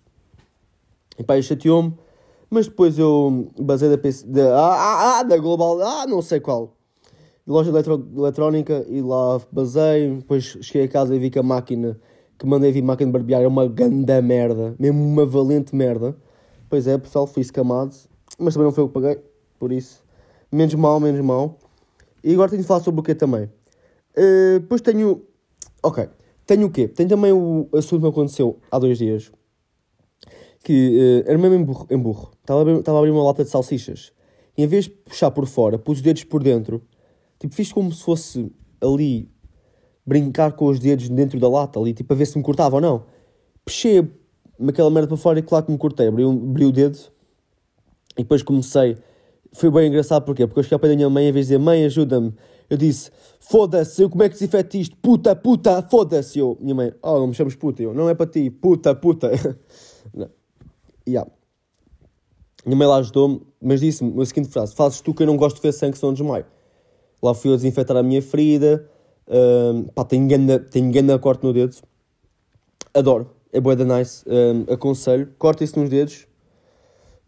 E 1.20 1.24
pá, 1.24 1.40
chateou-me, 1.40 1.94
mas 2.50 2.68
depois 2.68 2.98
eu 2.98 3.52
basei 3.60 3.90
da, 3.90 3.98
PC, 3.98 4.26
da, 4.26 4.58
ah, 4.58 4.74
ah, 4.74 5.20
ah, 5.20 5.24
da 5.24 5.38
Global, 5.38 5.80
ah, 5.82 6.08
não 6.08 6.22
sei 6.24 6.40
qual, 6.40 6.76
loja 7.52 7.72
de 7.72 7.78
eletro, 7.78 8.08
eletrónica 8.16 8.86
e 8.88 9.02
lá 9.02 9.42
basei, 9.52 10.16
depois 10.16 10.58
cheguei 10.62 10.84
a 10.84 10.88
casa 10.88 11.16
e 11.16 11.20
vi 11.20 11.30
que 11.30 11.40
a 11.40 11.44
máquina 11.44 12.00
que 12.38 12.46
mandei 12.46 12.72
vir 12.72 12.82
máquina 12.82 13.12
de 13.12 13.12
barbear 13.12 13.42
é 13.42 13.48
uma 13.48 13.68
ganda 13.68 14.22
merda, 14.22 14.74
mesmo 14.80 15.04
uma 15.04 15.26
valente 15.26 15.76
merda. 15.76 16.16
Pois 16.70 16.88
é, 16.88 16.98
pessoal, 16.98 17.28
fui 17.28 17.42
escamado, 17.42 17.94
mas 18.38 18.54
também 18.54 18.66
não 18.66 18.72
foi 18.72 18.84
eu 18.84 18.88
que 18.88 18.94
paguei, 18.94 19.20
por 19.60 19.74
isso, 19.74 20.02
menos 20.50 20.74
mal, 20.76 21.00
menos 21.02 21.20
mal. 21.20 21.58
E 22.24 22.34
agora 22.34 22.50
tenho 22.50 22.62
de 22.62 22.68
falar 22.68 22.80
sobre 22.80 23.02
o 23.02 23.04
que 23.04 23.14
também. 23.14 23.50
Uh, 24.16 24.60
depois 24.62 24.80
tenho, 24.80 25.22
ok, 25.84 26.08
tenho 26.46 26.68
o 26.68 26.72
quê? 26.72 26.88
Tenho 26.88 27.10
também 27.10 27.34
o 27.34 27.68
assunto 27.74 28.04
que 28.04 28.08
aconteceu 28.08 28.58
há 28.72 28.80
dois 28.80 28.98
dias, 28.98 29.32
que 30.64 31.24
uh, 31.26 31.30
era 31.30 31.38
mesmo 31.38 31.56
em 31.90 31.98
burro. 31.98 32.32
Estava, 32.40 32.72
estava 32.72 32.98
a 32.98 33.00
abrir 33.00 33.12
uma 33.12 33.24
lata 33.24 33.44
de 33.44 33.50
salsichas, 33.50 34.14
e 34.58 34.64
em 34.64 34.68
vez 34.68 34.86
de 34.86 34.92
puxar 34.92 35.32
por 35.32 35.46
fora, 35.46 35.78
pus 35.78 35.98
os 35.98 36.02
dedos 36.02 36.24
por 36.24 36.42
dentro, 36.42 36.82
tipo, 37.40 37.54
fiz 37.54 37.72
como 37.72 37.92
se 37.92 38.04
fosse 38.04 38.52
ali 38.82 39.30
brincar 40.06 40.54
com 40.54 40.66
os 40.66 40.80
dedos 40.80 41.10
dentro 41.10 41.40
da 41.40 41.48
lata 41.48 41.80
ali, 41.80 41.94
tipo, 41.94 42.12
a 42.14 42.16
ver 42.16 42.26
se 42.26 42.38
me 42.38 42.44
cortava 42.44 42.76
ou 42.76 42.82
não. 42.82 43.04
Puxei 43.64 44.08
aquela 44.68 44.90
merda 44.90 45.08
para 45.08 45.18
fora 45.18 45.40
e 45.40 45.42
claro 45.42 45.66
que 45.66 45.72
me 45.72 45.78
cortei. 45.78 46.08
Abri, 46.08 46.24
abri 46.24 46.66
o 46.66 46.72
dedo 46.72 46.98
e 48.18 48.24
depois 48.24 48.42
comecei. 48.44 48.98
Foi 49.54 49.72
bem 49.72 49.88
engraçado 49.88 50.24
porquê? 50.26 50.46
Porque 50.46 50.60
eu 50.60 50.64
cheguei 50.64 50.80
pé 50.80 50.88
da 50.90 50.96
minha 50.96 51.10
mãe, 51.10 51.28
em 51.28 51.32
vez 51.32 51.48
de 51.48 51.54
dizer 51.54 51.64
mãe, 51.64 51.86
ajuda-me, 51.86 52.34
eu 52.70 52.78
disse 52.78 53.12
foda-se, 53.40 54.08
como 54.08 54.22
é 54.22 54.30
que 54.30 54.34
desinfete 54.34 54.80
isto? 54.80 54.96
Puta, 54.98 55.36
puta, 55.36 55.82
foda-se. 55.82 56.38
Eu, 56.38 56.56
minha 56.62 56.76
mãe, 56.76 56.94
oh, 57.02 57.20
não 57.20 57.28
me 57.28 57.34
chamas 57.34 57.56
puta. 57.56 57.82
Eu, 57.82 57.94
não 57.94 58.08
é 58.08 58.14
para 58.14 58.30
ti, 58.30 58.50
puta, 58.50 58.94
puta. 58.94 59.32
Yeah. 61.08 61.28
Minha 62.64 62.78
mãe 62.78 62.88
lá 62.88 62.98
ajudou-me, 62.98 63.42
mas 63.60 63.80
disse-me 63.80 64.22
a 64.22 64.26
seguinte 64.26 64.50
frase: 64.50 64.76
Fazes 64.76 65.02
tu 65.02 65.12
que 65.12 65.24
eu 65.24 65.28
não 65.28 65.36
gosto 65.36 65.56
de 65.56 65.64
ver 65.64 65.72
sangue, 65.72 65.98
senão 65.98 66.14
desmaio. 66.14 66.46
Lá 67.22 67.34
fui 67.34 67.52
eu 67.52 67.56
desinfetar 67.56 67.98
a 67.98 68.04
minha 68.04 68.22
ferida. 68.22 68.90
Um, 69.28 69.84
pá, 69.84 70.04
tenho 70.04 70.28
ganda 70.28 71.20
corte 71.20 71.44
no 71.44 71.54
dedo. 71.54 71.76
Adoro. 72.94 73.30
É 73.52 73.60
boa 73.60 73.76
da 73.76 73.86
nice. 73.86 74.24
Aconselho. 74.72 75.34
Corta 75.38 75.64
isso 75.64 75.80
nos 75.80 75.90
dedos. 75.90 76.28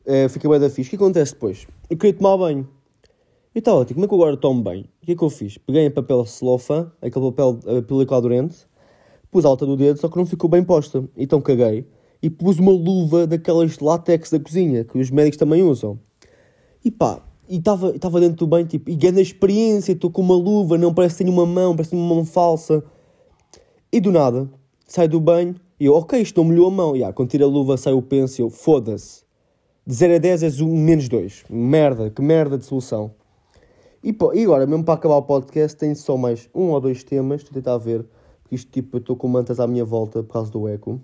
Uh, 0.06 0.30
fica 0.30 0.48
boa 0.48 0.60
da 0.60 0.70
fixe. 0.70 0.88
O 0.88 0.92
que 0.92 0.96
acontece 0.96 1.34
depois? 1.34 1.68
Eu 1.90 1.98
queria 1.98 2.18
tomar 2.18 2.38
banho. 2.38 2.68
E 3.54 3.60
estava 3.60 3.84
tipo, 3.84 3.96
como 3.96 4.06
é 4.06 4.08
que 4.08 4.14
eu 4.14 4.18
agora 4.18 4.38
tomo 4.38 4.64
bem? 4.64 4.90
O 5.02 5.06
que 5.06 5.12
é 5.12 5.16
que 5.16 5.24
eu 5.24 5.30
fiz? 5.30 5.58
Peguei 5.58 5.86
em 5.86 5.92
papel 5.92 6.26
celofã, 6.26 6.90
aquele 7.02 7.32
papel 7.32 7.60
uh, 7.66 7.84
película 7.84 8.22
durante, 8.22 8.66
pus 9.30 9.44
a 9.44 9.50
alta 9.50 9.66
do 9.66 9.76
dedo, 9.76 10.00
só 10.00 10.08
que 10.08 10.16
não 10.16 10.26
ficou 10.26 10.50
bem 10.50 10.64
posta. 10.64 11.04
Então 11.18 11.42
caguei 11.42 11.86
e 12.22 12.30
pus 12.30 12.60
uma 12.60 12.72
luva 12.72 13.28
daquelas 13.28 13.80
látex 13.80 14.30
da 14.30 14.40
cozinha, 14.40 14.86
que 14.86 14.98
os 14.98 15.12
médicos 15.12 15.38
também 15.38 15.64
usam. 15.64 16.00
E 16.84 16.90
pá, 16.90 17.22
e 17.52 17.58
estava 17.58 18.20
dentro 18.22 18.38
do 18.38 18.48
banho, 18.48 18.66
tipo, 18.66 18.90
e 18.90 18.96
ganhei 18.96 19.22
experiência, 19.22 19.92
estou 19.92 20.10
com 20.10 20.22
uma 20.22 20.36
luva, 20.36 20.78
não 20.78 20.94
parece 20.94 21.18
que 21.18 21.24
tenho 21.26 21.36
uma 21.36 21.46
mão, 21.46 21.76
parece 21.76 21.94
uma 21.94 22.16
mão 22.16 22.24
falsa. 22.24 22.82
E 23.92 24.00
do 24.00 24.10
nada, 24.10 24.50
sai 24.88 25.06
do 25.10 25.20
banho 25.20 25.56
e 25.78 25.86
eu, 25.86 25.96
ok, 25.96 26.22
isto 26.22 26.38
não 26.38 26.48
molhou 26.48 26.68
a 26.68 26.72
mão. 26.72 26.96
E 26.96 27.00
yeah, 27.00 27.14
quando 27.14 27.30
tira 27.30 27.44
a 27.44 27.48
luva, 27.48 27.76
sai 27.76 27.92
o 27.92 28.08
eu, 28.40 28.50
foda-se. 28.50 29.24
De 29.86 29.94
0 29.94 30.16
a 30.16 30.18
10 30.18 30.44
és 30.44 30.62
um 30.62 30.78
menos 30.78 31.10
2. 31.10 31.44
Merda, 31.50 32.10
que 32.10 32.22
merda 32.22 32.58
de 32.58 32.64
solução. 32.64 33.12
E, 34.02 34.14
pô, 34.14 34.34
e 34.34 34.44
agora, 34.44 34.66
mesmo 34.66 34.86
para 34.86 34.94
acabar 34.94 35.18
o 35.18 35.24
podcast, 35.24 35.78
tenho 35.78 35.96
só 35.96 36.16
mais 36.16 36.50
um 36.56 36.70
ou 36.70 36.80
dois 36.80 37.04
temas, 37.04 37.42
estou 37.42 37.52
a 37.52 37.56
tentar 37.56 37.78
ver, 37.78 38.06
porque 38.42 38.56
isto 38.56 38.72
tipo, 38.72 38.96
eu 38.96 39.00
estou 39.00 39.16
com 39.18 39.28
mantas 39.28 39.60
à 39.60 39.68
minha 39.68 39.84
volta 39.84 40.24
por 40.24 40.32
causa 40.32 40.50
do 40.50 40.68
eco. 40.68 41.02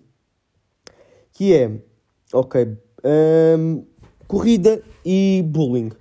Que 1.33 1.53
é, 1.53 1.81
ok, 2.31 2.77
um, 3.59 3.83
corrida 4.27 4.81
e 5.05 5.43
bullying. 5.45 5.91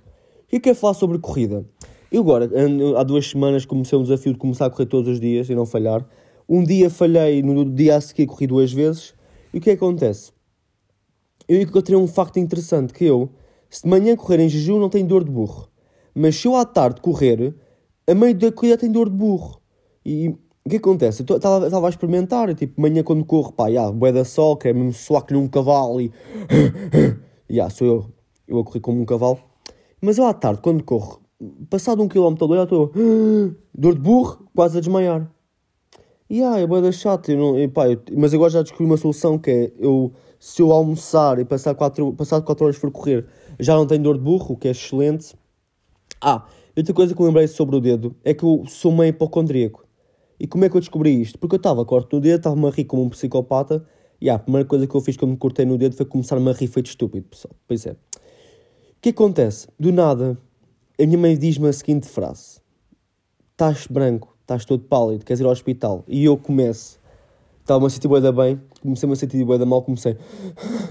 O 0.47 0.49
que 0.49 0.55
é 0.55 0.59
que 0.61 0.69
é 0.69 0.73
falar 0.73 0.93
sobre 0.93 1.19
corrida? 1.19 1.65
Eu 2.09 2.21
agora, 2.21 2.49
há 2.97 3.03
duas 3.03 3.27
semanas, 3.27 3.65
comecei 3.65 3.99
um 3.99 4.03
desafio 4.03 4.31
de 4.31 4.39
começar 4.39 4.67
a 4.67 4.69
correr 4.69 4.85
todos 4.85 5.09
os 5.11 5.19
dias 5.19 5.49
e 5.49 5.55
não 5.55 5.65
falhar. 5.65 6.07
Um 6.47 6.63
dia 6.63 6.89
falhei, 6.89 7.43
no 7.43 7.65
dia 7.65 7.97
a 7.97 8.01
seguir 8.01 8.27
corri 8.27 8.47
duas 8.47 8.71
vezes. 8.71 9.13
E 9.53 9.57
o 9.57 9.61
que 9.61 9.71
é 9.71 9.73
acontece? 9.73 10.31
Eu 11.49 11.61
encontrei 11.61 11.97
um 11.97 12.07
facto 12.07 12.39
interessante, 12.39 12.93
que 12.93 13.03
eu, 13.03 13.29
se 13.69 13.83
de 13.83 13.89
manhã 13.89 14.15
correr 14.15 14.39
em 14.39 14.47
jejum, 14.47 14.79
não 14.79 14.87
tenho 14.87 15.05
dor 15.05 15.25
de 15.25 15.29
burro. 15.29 15.67
Mas 16.15 16.37
se 16.37 16.47
eu 16.47 16.55
à 16.55 16.63
tarde 16.63 17.01
correr, 17.01 17.53
a 18.09 18.15
meio 18.15 18.33
da 18.33 18.49
corrida 18.49 18.77
tenho 18.77 18.93
dor 18.93 19.09
de 19.09 19.17
burro. 19.17 19.59
E 20.05 20.29
o 20.29 20.69
que 20.69 20.77
acontece? 20.77 21.25
Eu 21.27 21.35
estava 21.35 21.87
a 21.87 21.89
experimentar, 21.89 22.55
tipo, 22.55 22.79
manhã 22.79 23.03
quando 23.03 23.25
corro, 23.25 23.51
pá, 23.51 23.69
já, 23.69 23.91
bué 23.91 24.13
da 24.13 24.23
sol, 24.23 24.55
que 24.55 24.69
é 24.69 24.73
mesmo 24.73 24.93
suar 24.93 25.25
que 25.25 25.33
num 25.33 25.49
cavalo 25.49 25.99
e... 25.99 26.09
já, 27.49 27.69
sou 27.69 27.85
eu, 27.85 28.05
eu 28.47 28.59
a 28.59 28.63
correr 28.63 28.79
como 28.79 29.01
um 29.01 29.05
cavalo. 29.05 29.46
Mas 30.01 30.17
eu 30.17 30.25
à 30.25 30.33
tarde, 30.33 30.61
quando 30.61 30.83
corro, 30.83 31.21
passado 31.69 32.01
um 32.01 32.07
quilómetro 32.07 32.53
já 32.55 32.63
estou... 32.63 32.91
dor 33.73 33.95
de 33.95 33.99
burro, 33.99 34.47
quase 34.55 34.77
a 34.77 34.81
desmaiar. 34.81 35.31
E 36.29 36.43
ah, 36.43 36.59
é 36.59 36.67
bué 36.67 36.81
da 36.81 36.91
chata, 36.91 37.31
eu 37.31 37.37
não, 37.37 37.59
e, 37.59 37.67
pá, 37.69 37.89
eu, 37.89 38.01
mas 38.17 38.33
agora 38.33 38.51
já 38.51 38.61
descobri 38.61 38.85
uma 38.85 38.97
solução 38.97 39.39
que 39.39 39.49
é, 39.49 39.71
eu, 39.79 40.11
se 40.37 40.61
eu 40.61 40.73
almoçar 40.73 41.39
e 41.39 41.45
passar 41.45 41.73
4, 41.73 42.13
passar 42.13 42.41
4 42.41 42.65
horas 42.65 42.75
for 42.75 42.91
correr, 42.91 43.25
já 43.57 43.75
não 43.75 43.87
tenho 43.87 44.03
dor 44.03 44.17
de 44.17 44.23
burro, 44.23 44.53
o 44.53 44.57
que 44.57 44.67
é 44.67 44.71
excelente. 44.71 45.35
Ah, 46.19 46.45
outra 46.75 46.93
coisa 46.93 47.15
que 47.15 47.21
eu 47.21 47.25
lembrei 47.25 47.47
sobre 47.47 47.77
o 47.77 47.79
dedo 47.79 48.13
é 48.25 48.33
que 48.33 48.43
eu 48.43 48.65
sou 48.67 48.91
meio 48.91 49.11
hipocondríaco. 49.11 49.85
E 50.39 50.45
como 50.45 50.65
é 50.65 50.69
que 50.69 50.75
eu 50.75 50.81
descobri 50.81 51.21
isto? 51.21 51.39
Porque 51.39 51.55
eu 51.55 51.57
estava 51.57 51.85
corto 51.85 52.17
no 52.17 52.21
dedo, 52.21 52.37
estava-me 52.37 52.67
a 52.67 52.69
rir 52.71 52.85
como 52.85 53.03
um 53.03 53.09
psicopata. 53.09 53.85
E 54.19 54.29
ah, 54.29 54.35
a 54.35 54.39
primeira 54.39 54.67
coisa 54.67 54.85
que 54.85 54.95
eu 54.95 55.01
fiz 55.01 55.15
quando 55.15 55.31
me 55.31 55.37
cortei 55.37 55.65
no 55.65 55.77
dedo 55.77 55.95
foi 55.95 56.05
começar-me 56.05 56.49
a 56.49 56.53
rir 56.53 56.67
feito 56.67 56.87
estúpido, 56.87 57.27
pessoal. 57.29 57.55
Pois 57.67 57.85
é. 57.85 57.95
O 58.97 58.99
que 58.99 59.09
acontece? 59.09 59.67
Do 59.79 59.93
nada, 59.93 60.35
a 60.99 61.05
minha 61.05 61.19
mãe 61.19 61.37
diz-me 61.37 61.67
a 61.67 61.73
seguinte 61.73 62.07
frase: 62.07 62.59
Estás 63.51 63.85
branco, 63.85 64.35
estás 64.41 64.65
todo 64.65 64.83
pálido, 64.83 65.23
queres 65.23 65.39
ir 65.39 65.45
ao 65.45 65.51
hospital? 65.51 66.03
E 66.07 66.25
eu 66.25 66.35
começo 66.35 66.99
estava-me 67.61 67.85
a 67.85 67.89
sentir 67.89 68.07
bué 68.07 68.19
bem, 68.31 68.61
comecei-me 68.81 69.13
a 69.13 69.15
sentir 69.17 69.43
bué 69.43 69.57
da 69.57 69.65
mal, 69.65 69.83
comecei, 69.83 70.17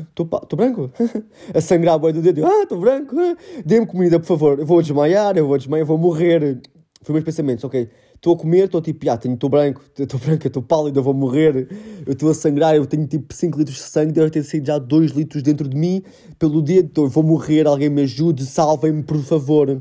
estou 0.08 0.56
branco, 0.56 0.90
a 1.54 1.60
sangrar 1.60 1.98
bué 1.98 2.12
do 2.12 2.20
dedo, 2.20 2.44
ah, 2.44 2.62
estou 2.62 2.78
branco, 2.78 3.16
dê-me 3.64 3.86
comida, 3.86 4.20
por 4.20 4.26
favor, 4.26 4.58
eu 4.58 4.66
vou 4.66 4.82
desmaiar, 4.82 5.36
eu 5.38 5.48
vou 5.48 5.56
desmaiar, 5.56 5.82
eu 5.82 5.86
vou 5.86 5.98
morrer. 5.98 6.60
Foi 7.02 7.14
meus 7.14 7.25
pensamentos, 7.25 7.64
ok, 7.64 7.88
estou 8.16 8.35
a 8.35 8.38
comer, 8.38 8.64
estou 8.64 8.82
tipo, 8.82 9.08
ah, 9.08 9.18
estou 9.23 9.49
branco, 9.49 9.82
estou 9.96 10.18
branco, 10.18 10.46
estou 10.46 10.62
pálido, 10.62 10.99
eu 10.99 11.02
vou 11.02 11.14
morrer, 11.14 11.68
eu 12.04 12.12
estou 12.12 12.30
a 12.30 12.35
sangrar, 12.35 12.75
eu 12.75 12.87
tenho 12.87 13.06
tipo 13.06 13.32
5 13.32 13.58
litros 13.58 13.76
de 13.76 13.82
sangue, 13.82 14.12
deve 14.12 14.30
ter 14.30 14.42
saído 14.42 14.66
já 14.66 14.78
2 14.78 15.12
litros 15.12 15.42
dentro 15.42 15.68
de 15.68 15.76
mim, 15.76 16.02
pelo 16.38 16.61
dedo, 16.61 16.88
então 16.90 17.04
eu 17.04 17.11
vou 17.11 17.23
morrer, 17.23 17.66
alguém 17.66 17.88
me 17.88 18.02
ajude, 18.02 18.44
salvem-me, 18.44 19.02
por 19.02 19.18
favor. 19.23 19.80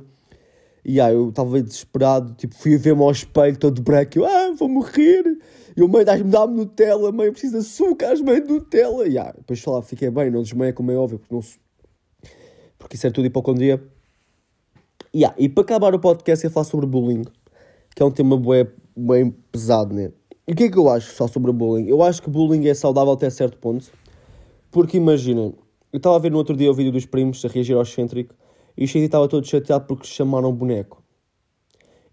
E 0.88 1.02
aí 1.02 1.16
eu 1.16 1.30
estava 1.30 1.60
desesperado, 1.62 2.36
tipo, 2.36 2.54
fui 2.54 2.76
a 2.76 2.78
ver-me 2.78 3.02
ao 3.02 3.10
espelho, 3.10 3.58
todo 3.58 3.82
branco, 3.82 4.20
eu, 4.20 4.26
ah, 4.26 4.54
vou 4.56 4.70
morrer. 4.70 5.24
E 5.76 5.82
o 5.82 5.90
mãe, 5.90 6.06
dá-me 6.06 6.24
dá 6.24 6.48
Nutella, 6.48 7.12
mãe, 7.12 7.26
eu 7.26 7.32
preciso 7.32 7.54
de 7.54 7.60
açúcar, 7.60 8.16
mãe, 8.24 8.40
Nutella. 8.40 9.08
E 9.08 9.18
ah, 9.18 9.34
depois 9.36 9.66
lá, 9.66 9.82
fiquei 9.82 10.10
bem, 10.12 10.30
não 10.30 10.44
desmaia 10.44 10.72
como 10.72 10.92
é 10.92 10.96
óbvio, 10.96 11.20
porque, 11.20 11.34
não, 11.34 11.42
porque 12.78 12.96
isso 12.96 13.08
é 13.08 13.12
tudo 13.12 13.26
hipocondria. 13.26 13.84
E, 15.12 15.26
ah, 15.26 15.34
e 15.38 15.50
para 15.50 15.64
acabar 15.64 15.96
o 15.96 16.00
podcast, 16.00 16.46
ia 16.46 16.50
falar 16.50 16.66
sobre 16.66 16.86
bullying, 16.86 17.24
que 17.96 18.04
é 18.04 18.06
um 18.06 18.12
tema 18.12 18.38
bem, 18.38 18.68
bem 18.96 19.36
pesado, 19.52 19.96
né? 19.96 20.12
E 20.46 20.52
o 20.52 20.56
que 20.56 20.66
é 20.66 20.70
que 20.70 20.78
eu 20.78 20.90
acho 20.90 21.16
só 21.16 21.28
sobre 21.28 21.52
bullying? 21.52 21.88
Eu 21.88 22.04
acho 22.04 22.22
que 22.22 22.30
bullying 22.30 22.68
é 22.68 22.74
saudável 22.74 23.14
até 23.14 23.30
certo 23.30 23.58
ponto, 23.58 23.90
porque 24.70 24.98
imagina, 24.98 25.54
eu 25.92 25.98
estava 25.98 26.18
a 26.18 26.20
ver 26.20 26.30
no 26.30 26.38
outro 26.38 26.56
dia 26.56 26.70
o 26.70 26.74
vídeo 26.74 26.92
dos 26.92 27.06
primos 27.06 27.44
a 27.46 27.48
reagir 27.48 27.74
ao 27.74 27.82
excêntrico 27.82 28.36
e 28.78 28.84
o 28.84 28.88
Shady 28.88 29.06
estava 29.06 29.28
todo 29.30 29.48
chateado 29.48 29.86
porque 29.86 30.06
chamaram 30.06 30.52
boneco. 30.54 31.02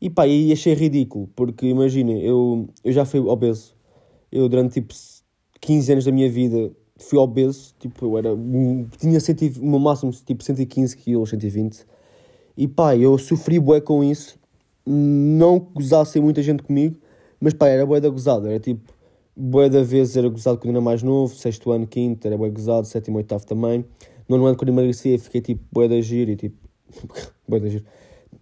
E 0.00 0.08
pá, 0.08 0.26
e 0.26 0.52
achei 0.52 0.72
ridículo, 0.74 1.28
porque 1.34 1.66
imagina, 1.66 2.12
eu, 2.12 2.68
eu 2.84 2.92
já 2.92 3.04
fui 3.04 3.20
obeso. 3.20 3.74
Eu 4.30 4.48
durante 4.48 4.74
tipo 4.74 4.94
15 5.60 5.92
anos 5.92 6.04
da 6.04 6.12
minha 6.12 6.30
vida 6.30 6.72
fui 6.96 7.18
obeso, 7.18 7.74
tipo, 7.78 8.06
eu 8.06 8.18
era, 8.18 8.30
tinha 8.98 9.20
cento, 9.20 9.42
o 9.60 9.66
meu 9.66 9.78
máximo 9.78 10.12
tipo 10.12 10.42
115 10.42 10.96
kg, 10.96 11.26
120. 11.26 11.84
E 12.56 12.68
pá, 12.68 12.96
eu 12.96 13.18
sofri 13.18 13.58
bué 13.58 13.80
com 13.80 14.02
isso. 14.02 14.38
Não 14.84 15.58
gozassem 15.58 16.20
muita 16.20 16.42
gente 16.42 16.62
comigo, 16.62 16.96
mas 17.40 17.54
pá, 17.54 17.68
era 17.68 17.86
bué 17.86 18.00
da 18.00 18.08
gozada. 18.08 18.48
Era 18.48 18.58
tipo, 18.58 18.92
bué 19.36 19.68
da 19.68 19.82
vez 19.82 20.16
era 20.16 20.28
gozado 20.28 20.58
quando 20.58 20.70
era 20.70 20.80
mais 20.80 21.02
novo, 21.02 21.34
sexto 21.34 21.70
ano, 21.70 21.86
quinto, 21.86 22.26
era 22.26 22.36
bué 22.36 22.50
gozado, 22.50 22.86
sétimo, 22.86 23.18
oitavo 23.18 23.46
também. 23.46 23.84
Nono 24.28 24.46
ano, 24.46 24.56
quando 24.56 24.70
emagreci, 24.70 25.18
fiquei 25.18 25.40
tipo 25.40 25.62
bué 25.72 25.88
da 25.88 26.00
giro 26.00 26.30
e 26.30 26.36
tipo. 26.36 26.56
bué 27.48 27.60
da 27.60 27.68
giro. 27.68 27.84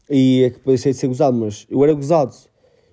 E 0.08 0.44
é 0.44 0.50
que 0.50 0.60
deixei 0.66 0.92
de 0.92 0.98
ser 0.98 1.06
gozado, 1.06 1.36
mas 1.36 1.66
eu 1.70 1.82
era 1.84 1.92
gozado. 1.92 2.34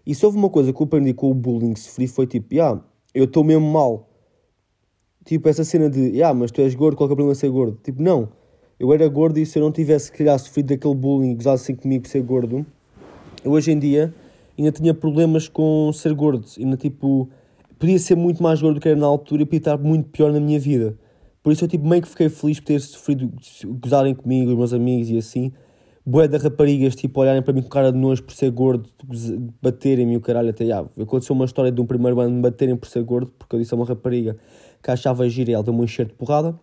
E 0.05 0.15
se 0.15 0.25
houve 0.25 0.37
uma 0.37 0.49
coisa 0.49 0.71
que 0.71 0.81
eu 0.81 0.85
aprendi 0.85 1.13
com 1.13 1.29
o 1.29 1.33
bullying 1.33 1.73
que 1.73 1.79
sofri 1.79 2.07
foi 2.07 2.27
tipo, 2.27 2.53
yeah, 2.53 2.81
eu 3.13 3.25
estou 3.25 3.43
mesmo 3.43 3.69
mal. 3.69 4.07
Tipo, 5.25 5.49
essa 5.49 5.65
cena 5.65 5.89
de, 5.89 5.99
yeah, 5.99 6.33
mas 6.33 6.51
tu 6.51 6.61
és 6.61 6.73
gordo, 6.75 6.95
qual 6.95 7.09
é 7.09 7.11
o 7.11 7.15
problema 7.15 7.33
de 7.33 7.39
ser 7.39 7.49
gordo? 7.49 7.77
Tipo, 7.83 8.01
não. 8.01 8.29
Eu 8.79 8.93
era 8.93 9.07
gordo 9.09 9.37
e 9.39 9.45
se 9.45 9.57
eu 9.57 9.63
não 9.63 9.71
tivesse, 9.71 10.11
que 10.11 10.19
calhar, 10.19 10.37
sofrido 10.39 10.67
daquele 10.67 10.95
bullying 10.95 11.35
gozado 11.35 11.55
assim 11.55 11.75
comigo 11.75 12.03
por 12.03 12.09
ser 12.09 12.21
gordo, 12.21 12.65
eu 13.43 13.51
hoje 13.51 13.71
em 13.71 13.79
dia 13.79 14.13
ainda 14.57 14.71
tinha 14.71 14.93
problemas 14.93 15.47
com 15.47 15.91
ser 15.93 16.13
gordo. 16.13 16.45
Ainda, 16.57 16.75
tipo, 16.75 17.29
podia 17.77 17.99
ser 17.99 18.15
muito 18.15 18.41
mais 18.41 18.61
gordo 18.61 18.75
do 18.75 18.81
que 18.81 18.89
era 18.89 18.99
na 18.99 19.05
altura 19.05 19.43
e 19.43 19.45
podia 19.45 19.59
estar 19.59 19.77
muito 19.77 20.09
pior 20.09 20.31
na 20.31 20.39
minha 20.39 20.59
vida. 20.59 20.97
Por 21.43 21.53
isso 21.53 21.63
eu 21.63 21.67
tipo, 21.67 21.87
meio 21.87 22.01
que 22.01 22.09
fiquei 22.09 22.27
feliz 22.27 22.59
por 22.59 22.65
ter 22.65 22.81
sofrido, 22.81 23.31
gozarem 23.79 24.13
comigo, 24.13 24.51
os 24.51 24.57
meus 24.57 24.73
amigos 24.73 25.09
e 25.09 25.17
assim. 25.17 25.51
Boé 26.05 26.27
de 26.27 26.37
raparigas, 26.37 26.95
tipo, 26.95 27.19
olharem 27.19 27.41
para 27.41 27.53
mim 27.53 27.61
com 27.61 27.69
cara 27.69 27.91
de 27.91 27.97
nojo 27.97 28.23
por 28.23 28.33
ser 28.33 28.49
gordo, 28.49 28.89
baterem-me 29.61 30.15
o 30.15 30.21
caralho 30.21 30.49
até. 30.49 30.65
já 30.65 30.85
aconteceu 31.01 31.35
uma 31.35 31.45
história 31.45 31.71
de 31.71 31.81
um 31.81 31.85
primeiro 31.85 32.19
ano 32.21 32.35
me 32.35 32.41
baterem 32.41 32.77
por 32.77 32.87
ser 32.87 33.03
gordo, 33.03 33.31
porque 33.37 33.55
eu 33.55 33.59
disse 33.59 33.73
a 33.73 33.77
uma 33.77 33.85
rapariga 33.85 34.37
que 34.81 34.89
achava 34.89 35.27
gira 35.27 35.51
e 35.51 35.53
ela 35.53 35.63
deu-me 35.63 35.81
um 35.81 35.83
enxerto 35.83 36.09
de 36.11 36.15
porrada. 36.15 36.57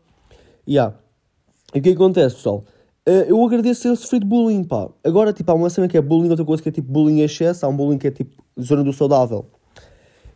E. 0.67 0.77
E 0.77 1.79
o 1.79 1.83
que 1.83 1.91
acontece, 1.91 2.37
pessoal? 2.37 2.65
Uh, 3.07 3.29
eu 3.29 3.45
agradeço 3.45 3.83
ter 3.83 3.95
sofrido 3.97 4.25
bullying, 4.25 4.65
pá. 4.65 4.89
Agora, 5.05 5.31
tipo, 5.31 5.51
há 5.51 5.55
uma 5.55 5.69
cena 5.69 5.87
que 5.87 5.97
é 5.97 6.01
bullying, 6.01 6.31
outra 6.31 6.45
coisa 6.45 6.63
que 6.63 6.71
é 6.71 6.73
tipo 6.73 6.91
bullying 6.91 7.21
excesso, 7.21 7.67
há 7.67 7.69
um 7.69 7.77
bullying 7.77 7.99
que 7.99 8.07
é 8.07 8.11
tipo 8.11 8.43
zona 8.59 8.83
do 8.83 8.95
saudável. 8.95 9.45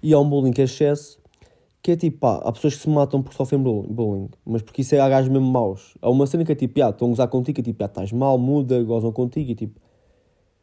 E 0.03 0.13
há 0.13 0.21
um 0.21 0.29
bullying 0.29 0.53
que 0.53 0.61
é 0.61 0.65
excesso, 0.65 1.19
que 1.83 1.93
é 1.93 1.97
tipo, 1.97 2.19
pá, 2.19 2.43
há 2.45 2.53
pessoas 2.53 2.75
que 2.75 2.83
se 2.83 2.91
matam 2.91 3.23
porque 3.23 3.39
sofrem 3.39 3.59
bullying, 3.59 4.29
mas 4.45 4.61
porque 4.61 4.83
isso 4.83 4.95
é 4.95 5.01
a 5.01 5.09
gajos 5.09 5.31
mesmo 5.31 5.51
maus. 5.51 5.95
Há 6.03 6.11
uma 6.11 6.27
cena 6.27 6.45
que 6.45 6.53
é 6.53 6.55
tipo, 6.55 6.83
ah, 6.83 6.91
estão 6.91 7.09
a 7.09 7.11
gozar 7.11 7.29
contigo, 7.29 7.59
é 7.59 7.63
tipo, 7.63 7.83
ah, 7.83 7.87
estás 7.87 8.13
mal, 8.13 8.37
muda, 8.37 8.83
gozam 8.83 9.13
contigo, 9.13 9.51
e 9.51 9.55
tipo. 9.55 9.81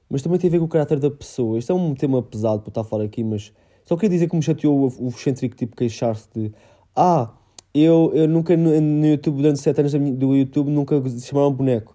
Mas 0.08 0.22
também 0.22 0.38
tem 0.38 0.48
a 0.48 0.52
ver 0.52 0.60
com 0.60 0.66
o 0.66 0.68
caráter 0.68 1.00
da 1.00 1.10
pessoa. 1.10 1.58
Isto 1.58 1.72
é 1.72 1.76
um 1.76 1.96
tema 1.96 2.22
pesado 2.22 2.62
para 2.62 2.70
estar 2.70 2.82
a 2.82 2.84
falar 2.84 3.06
aqui, 3.06 3.24
mas 3.24 3.52
só 3.84 3.96
queria 3.96 4.12
dizer 4.12 4.30
que 4.30 4.36
me 4.36 4.44
chateou 4.44 4.78
o, 4.78 5.06
o 5.06 5.10
excêntrico, 5.10 5.56
tipo, 5.56 5.76
queixar-se 5.76 6.30
de, 6.36 6.54
ah, 6.96 7.34
eu, 7.74 8.12
eu 8.14 8.28
nunca 8.28 8.56
no, 8.56 8.80
no 8.80 9.08
YouTube, 9.08 9.38
durante 9.38 9.60
7 9.60 9.80
anos 9.82 9.94
do 9.94 10.36
YouTube, 10.36 10.70
nunca 10.70 11.02
chamaram 11.20 11.52
boneco. 11.52 11.95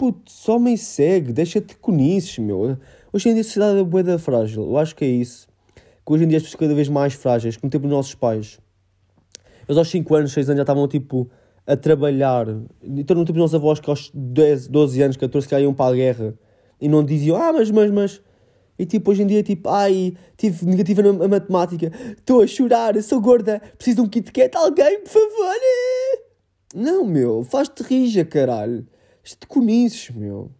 Puto, 0.00 0.32
só 0.32 0.58
me 0.58 0.78
segue, 0.78 1.30
deixa-te 1.30 1.76
com 1.76 1.94
isso, 1.98 2.40
meu. 2.40 2.78
Hoje 3.12 3.28
em 3.28 3.34
dia 3.34 3.42
a 3.42 3.44
sociedade 3.44 3.80
é 3.80 3.84
boeda 3.84 4.18
frágil, 4.18 4.62
eu 4.62 4.78
acho 4.78 4.96
que 4.96 5.04
é 5.04 5.08
isso 5.08 5.46
que 6.06 6.14
hoje 6.14 6.24
em 6.24 6.28
dia 6.28 6.38
as 6.38 6.42
pessoas 6.42 6.58
cada 6.60 6.74
vez 6.74 6.88
mais 6.88 7.12
frágeis, 7.12 7.58
como 7.58 7.70
tempo 7.70 7.84
os 7.84 7.92
nossos 7.92 8.14
pais. 8.14 8.58
Eles 9.68 9.76
aos 9.76 9.90
5 9.90 10.14
anos, 10.14 10.32
6 10.32 10.48
anos 10.48 10.56
já 10.56 10.62
estavam 10.62 10.88
tipo 10.88 11.30
a 11.66 11.76
trabalhar. 11.76 12.46
Então 12.82 13.14
não 13.14 13.44
os 13.44 13.54
avós 13.54 13.78
que 13.78 13.90
aos 13.90 14.10
10, 14.14 14.68
12 14.68 15.02
anos, 15.02 15.16
14 15.18 15.46
que 15.46 15.58
iam 15.58 15.74
para 15.74 15.92
a 15.92 15.94
guerra 15.94 16.34
e 16.80 16.88
não 16.88 17.04
diziam, 17.04 17.36
ah, 17.36 17.52
mas, 17.52 17.70
mas, 17.70 17.90
mas, 17.90 18.22
E 18.78 18.86
tipo, 18.86 19.10
hoje 19.10 19.22
em 19.22 19.26
dia, 19.26 19.42
tipo, 19.42 19.68
ai, 19.68 20.14
tive 20.38 20.64
negativa 20.64 21.02
na, 21.02 21.12
na 21.12 21.28
matemática, 21.28 21.92
estou 22.16 22.40
a 22.40 22.46
chorar, 22.46 23.00
sou 23.02 23.20
gorda, 23.20 23.60
preciso 23.76 23.96
de 23.96 24.02
um 24.02 24.08
Kit 24.08 24.32
Kat, 24.32 24.56
alguém, 24.56 25.00
por 25.00 25.10
favor. 25.10 25.56
Não, 26.74 27.04
meu, 27.04 27.44
faz-te 27.44 27.82
rija, 27.82 28.24
caralho. 28.24 28.86
Isto 29.24 29.40
de 29.40 29.46
conices, 29.46 30.10
meu. 30.14 30.50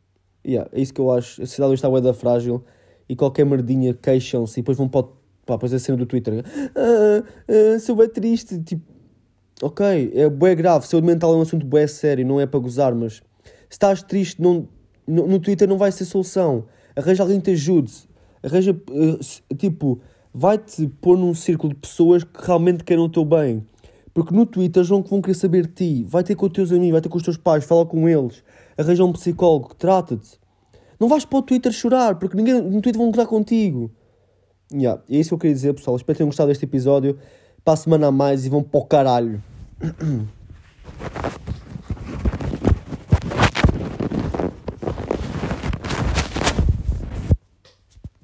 Yeah, 0.46 0.70
é 0.72 0.80
isso 0.80 0.94
que 0.94 1.00
eu 1.00 1.10
acho. 1.10 1.42
A 1.42 1.46
sociedade 1.46 1.74
está 1.74 1.88
bué 1.88 2.00
da 2.00 2.14
frágil 2.14 2.64
e 3.08 3.16
qualquer 3.16 3.44
merdinha 3.44 3.92
queixam-se 3.94 4.60
e 4.60 4.62
depois 4.62 4.78
vão 4.78 4.88
para, 4.88 5.02
pá, 5.44 5.54
depois 5.54 5.72
a 5.74 5.78
cena 5.78 5.98
do 5.98 6.06
Twitter. 6.06 6.44
Ah, 6.74 7.24
ah, 7.48 7.78
sou 7.78 7.96
bem 7.96 8.08
triste. 8.08 8.60
Tipo, 8.62 8.82
ok, 9.62 10.12
é 10.14 10.28
bué 10.28 10.54
grave. 10.54 10.86
Saúde 10.86 11.06
mental 11.06 11.34
é 11.34 11.36
um 11.36 11.42
assunto 11.42 11.66
bué 11.66 11.86
sério, 11.86 12.26
não 12.26 12.40
é 12.40 12.46
para 12.46 12.60
gozar, 12.60 12.94
mas 12.94 13.14
se 13.14 13.22
estás 13.70 14.02
triste 14.02 14.40
não, 14.40 14.68
no, 15.06 15.26
no 15.26 15.38
Twitter 15.38 15.68
não 15.68 15.76
vai 15.76 15.92
ser 15.92 16.04
solução. 16.04 16.66
Arranja 16.96 17.22
alguém 17.22 17.38
que 17.38 17.46
te 17.46 17.50
ajude. 17.52 17.92
Arranja, 18.42 18.72
uh, 18.72 19.54
tipo, 19.56 20.00
vai-te 20.32 20.88
pôr 21.00 21.18
num 21.18 21.34
círculo 21.34 21.74
de 21.74 21.80
pessoas 21.80 22.24
que 22.24 22.46
realmente 22.46 22.84
querem 22.84 23.04
o 23.04 23.08
teu 23.08 23.24
bem. 23.24 23.64
Porque 24.12 24.34
no 24.34 24.44
Twitter 24.44 24.84
vão, 24.84 25.02
vão 25.02 25.20
querer 25.20 25.34
saber 25.34 25.66
de 25.66 25.72
ti. 25.72 26.04
Vai 26.04 26.24
ter 26.24 26.34
com 26.34 26.46
os 26.46 26.52
teus 26.52 26.72
amigos, 26.72 26.92
vai 26.92 27.00
ter 27.00 27.08
com 27.08 27.16
os 27.18 27.22
teus 27.22 27.36
pais, 27.36 27.64
fala 27.64 27.86
com 27.86 28.08
eles. 28.08 28.42
Arranja 28.76 29.04
um 29.04 29.12
psicólogo, 29.12 29.74
trata-te. 29.74 30.38
Não 30.98 31.08
vais 31.08 31.24
para 31.24 31.38
o 31.38 31.42
Twitter 31.42 31.72
chorar, 31.72 32.16
porque 32.16 32.36
ninguém 32.36 32.60
no 32.60 32.80
Twitter 32.82 32.98
vão 32.98 33.10
gozar 33.10 33.26
contigo. 33.26 33.90
Yeah, 34.72 35.02
é 35.08 35.16
isso 35.16 35.30
que 35.30 35.34
eu 35.34 35.38
queria 35.38 35.54
dizer, 35.54 35.74
pessoal. 35.74 35.96
Espero 35.96 36.14
que 36.14 36.18
tenham 36.18 36.28
gostado 36.28 36.48
deste 36.48 36.64
episódio. 36.64 37.18
Para 37.64 37.74
a 37.74 37.76
semana 37.76 38.06
a 38.08 38.12
mais 38.12 38.46
e 38.46 38.48
vão 38.48 38.62
para 38.62 38.80
o 38.80 38.84
caralho. 38.84 39.42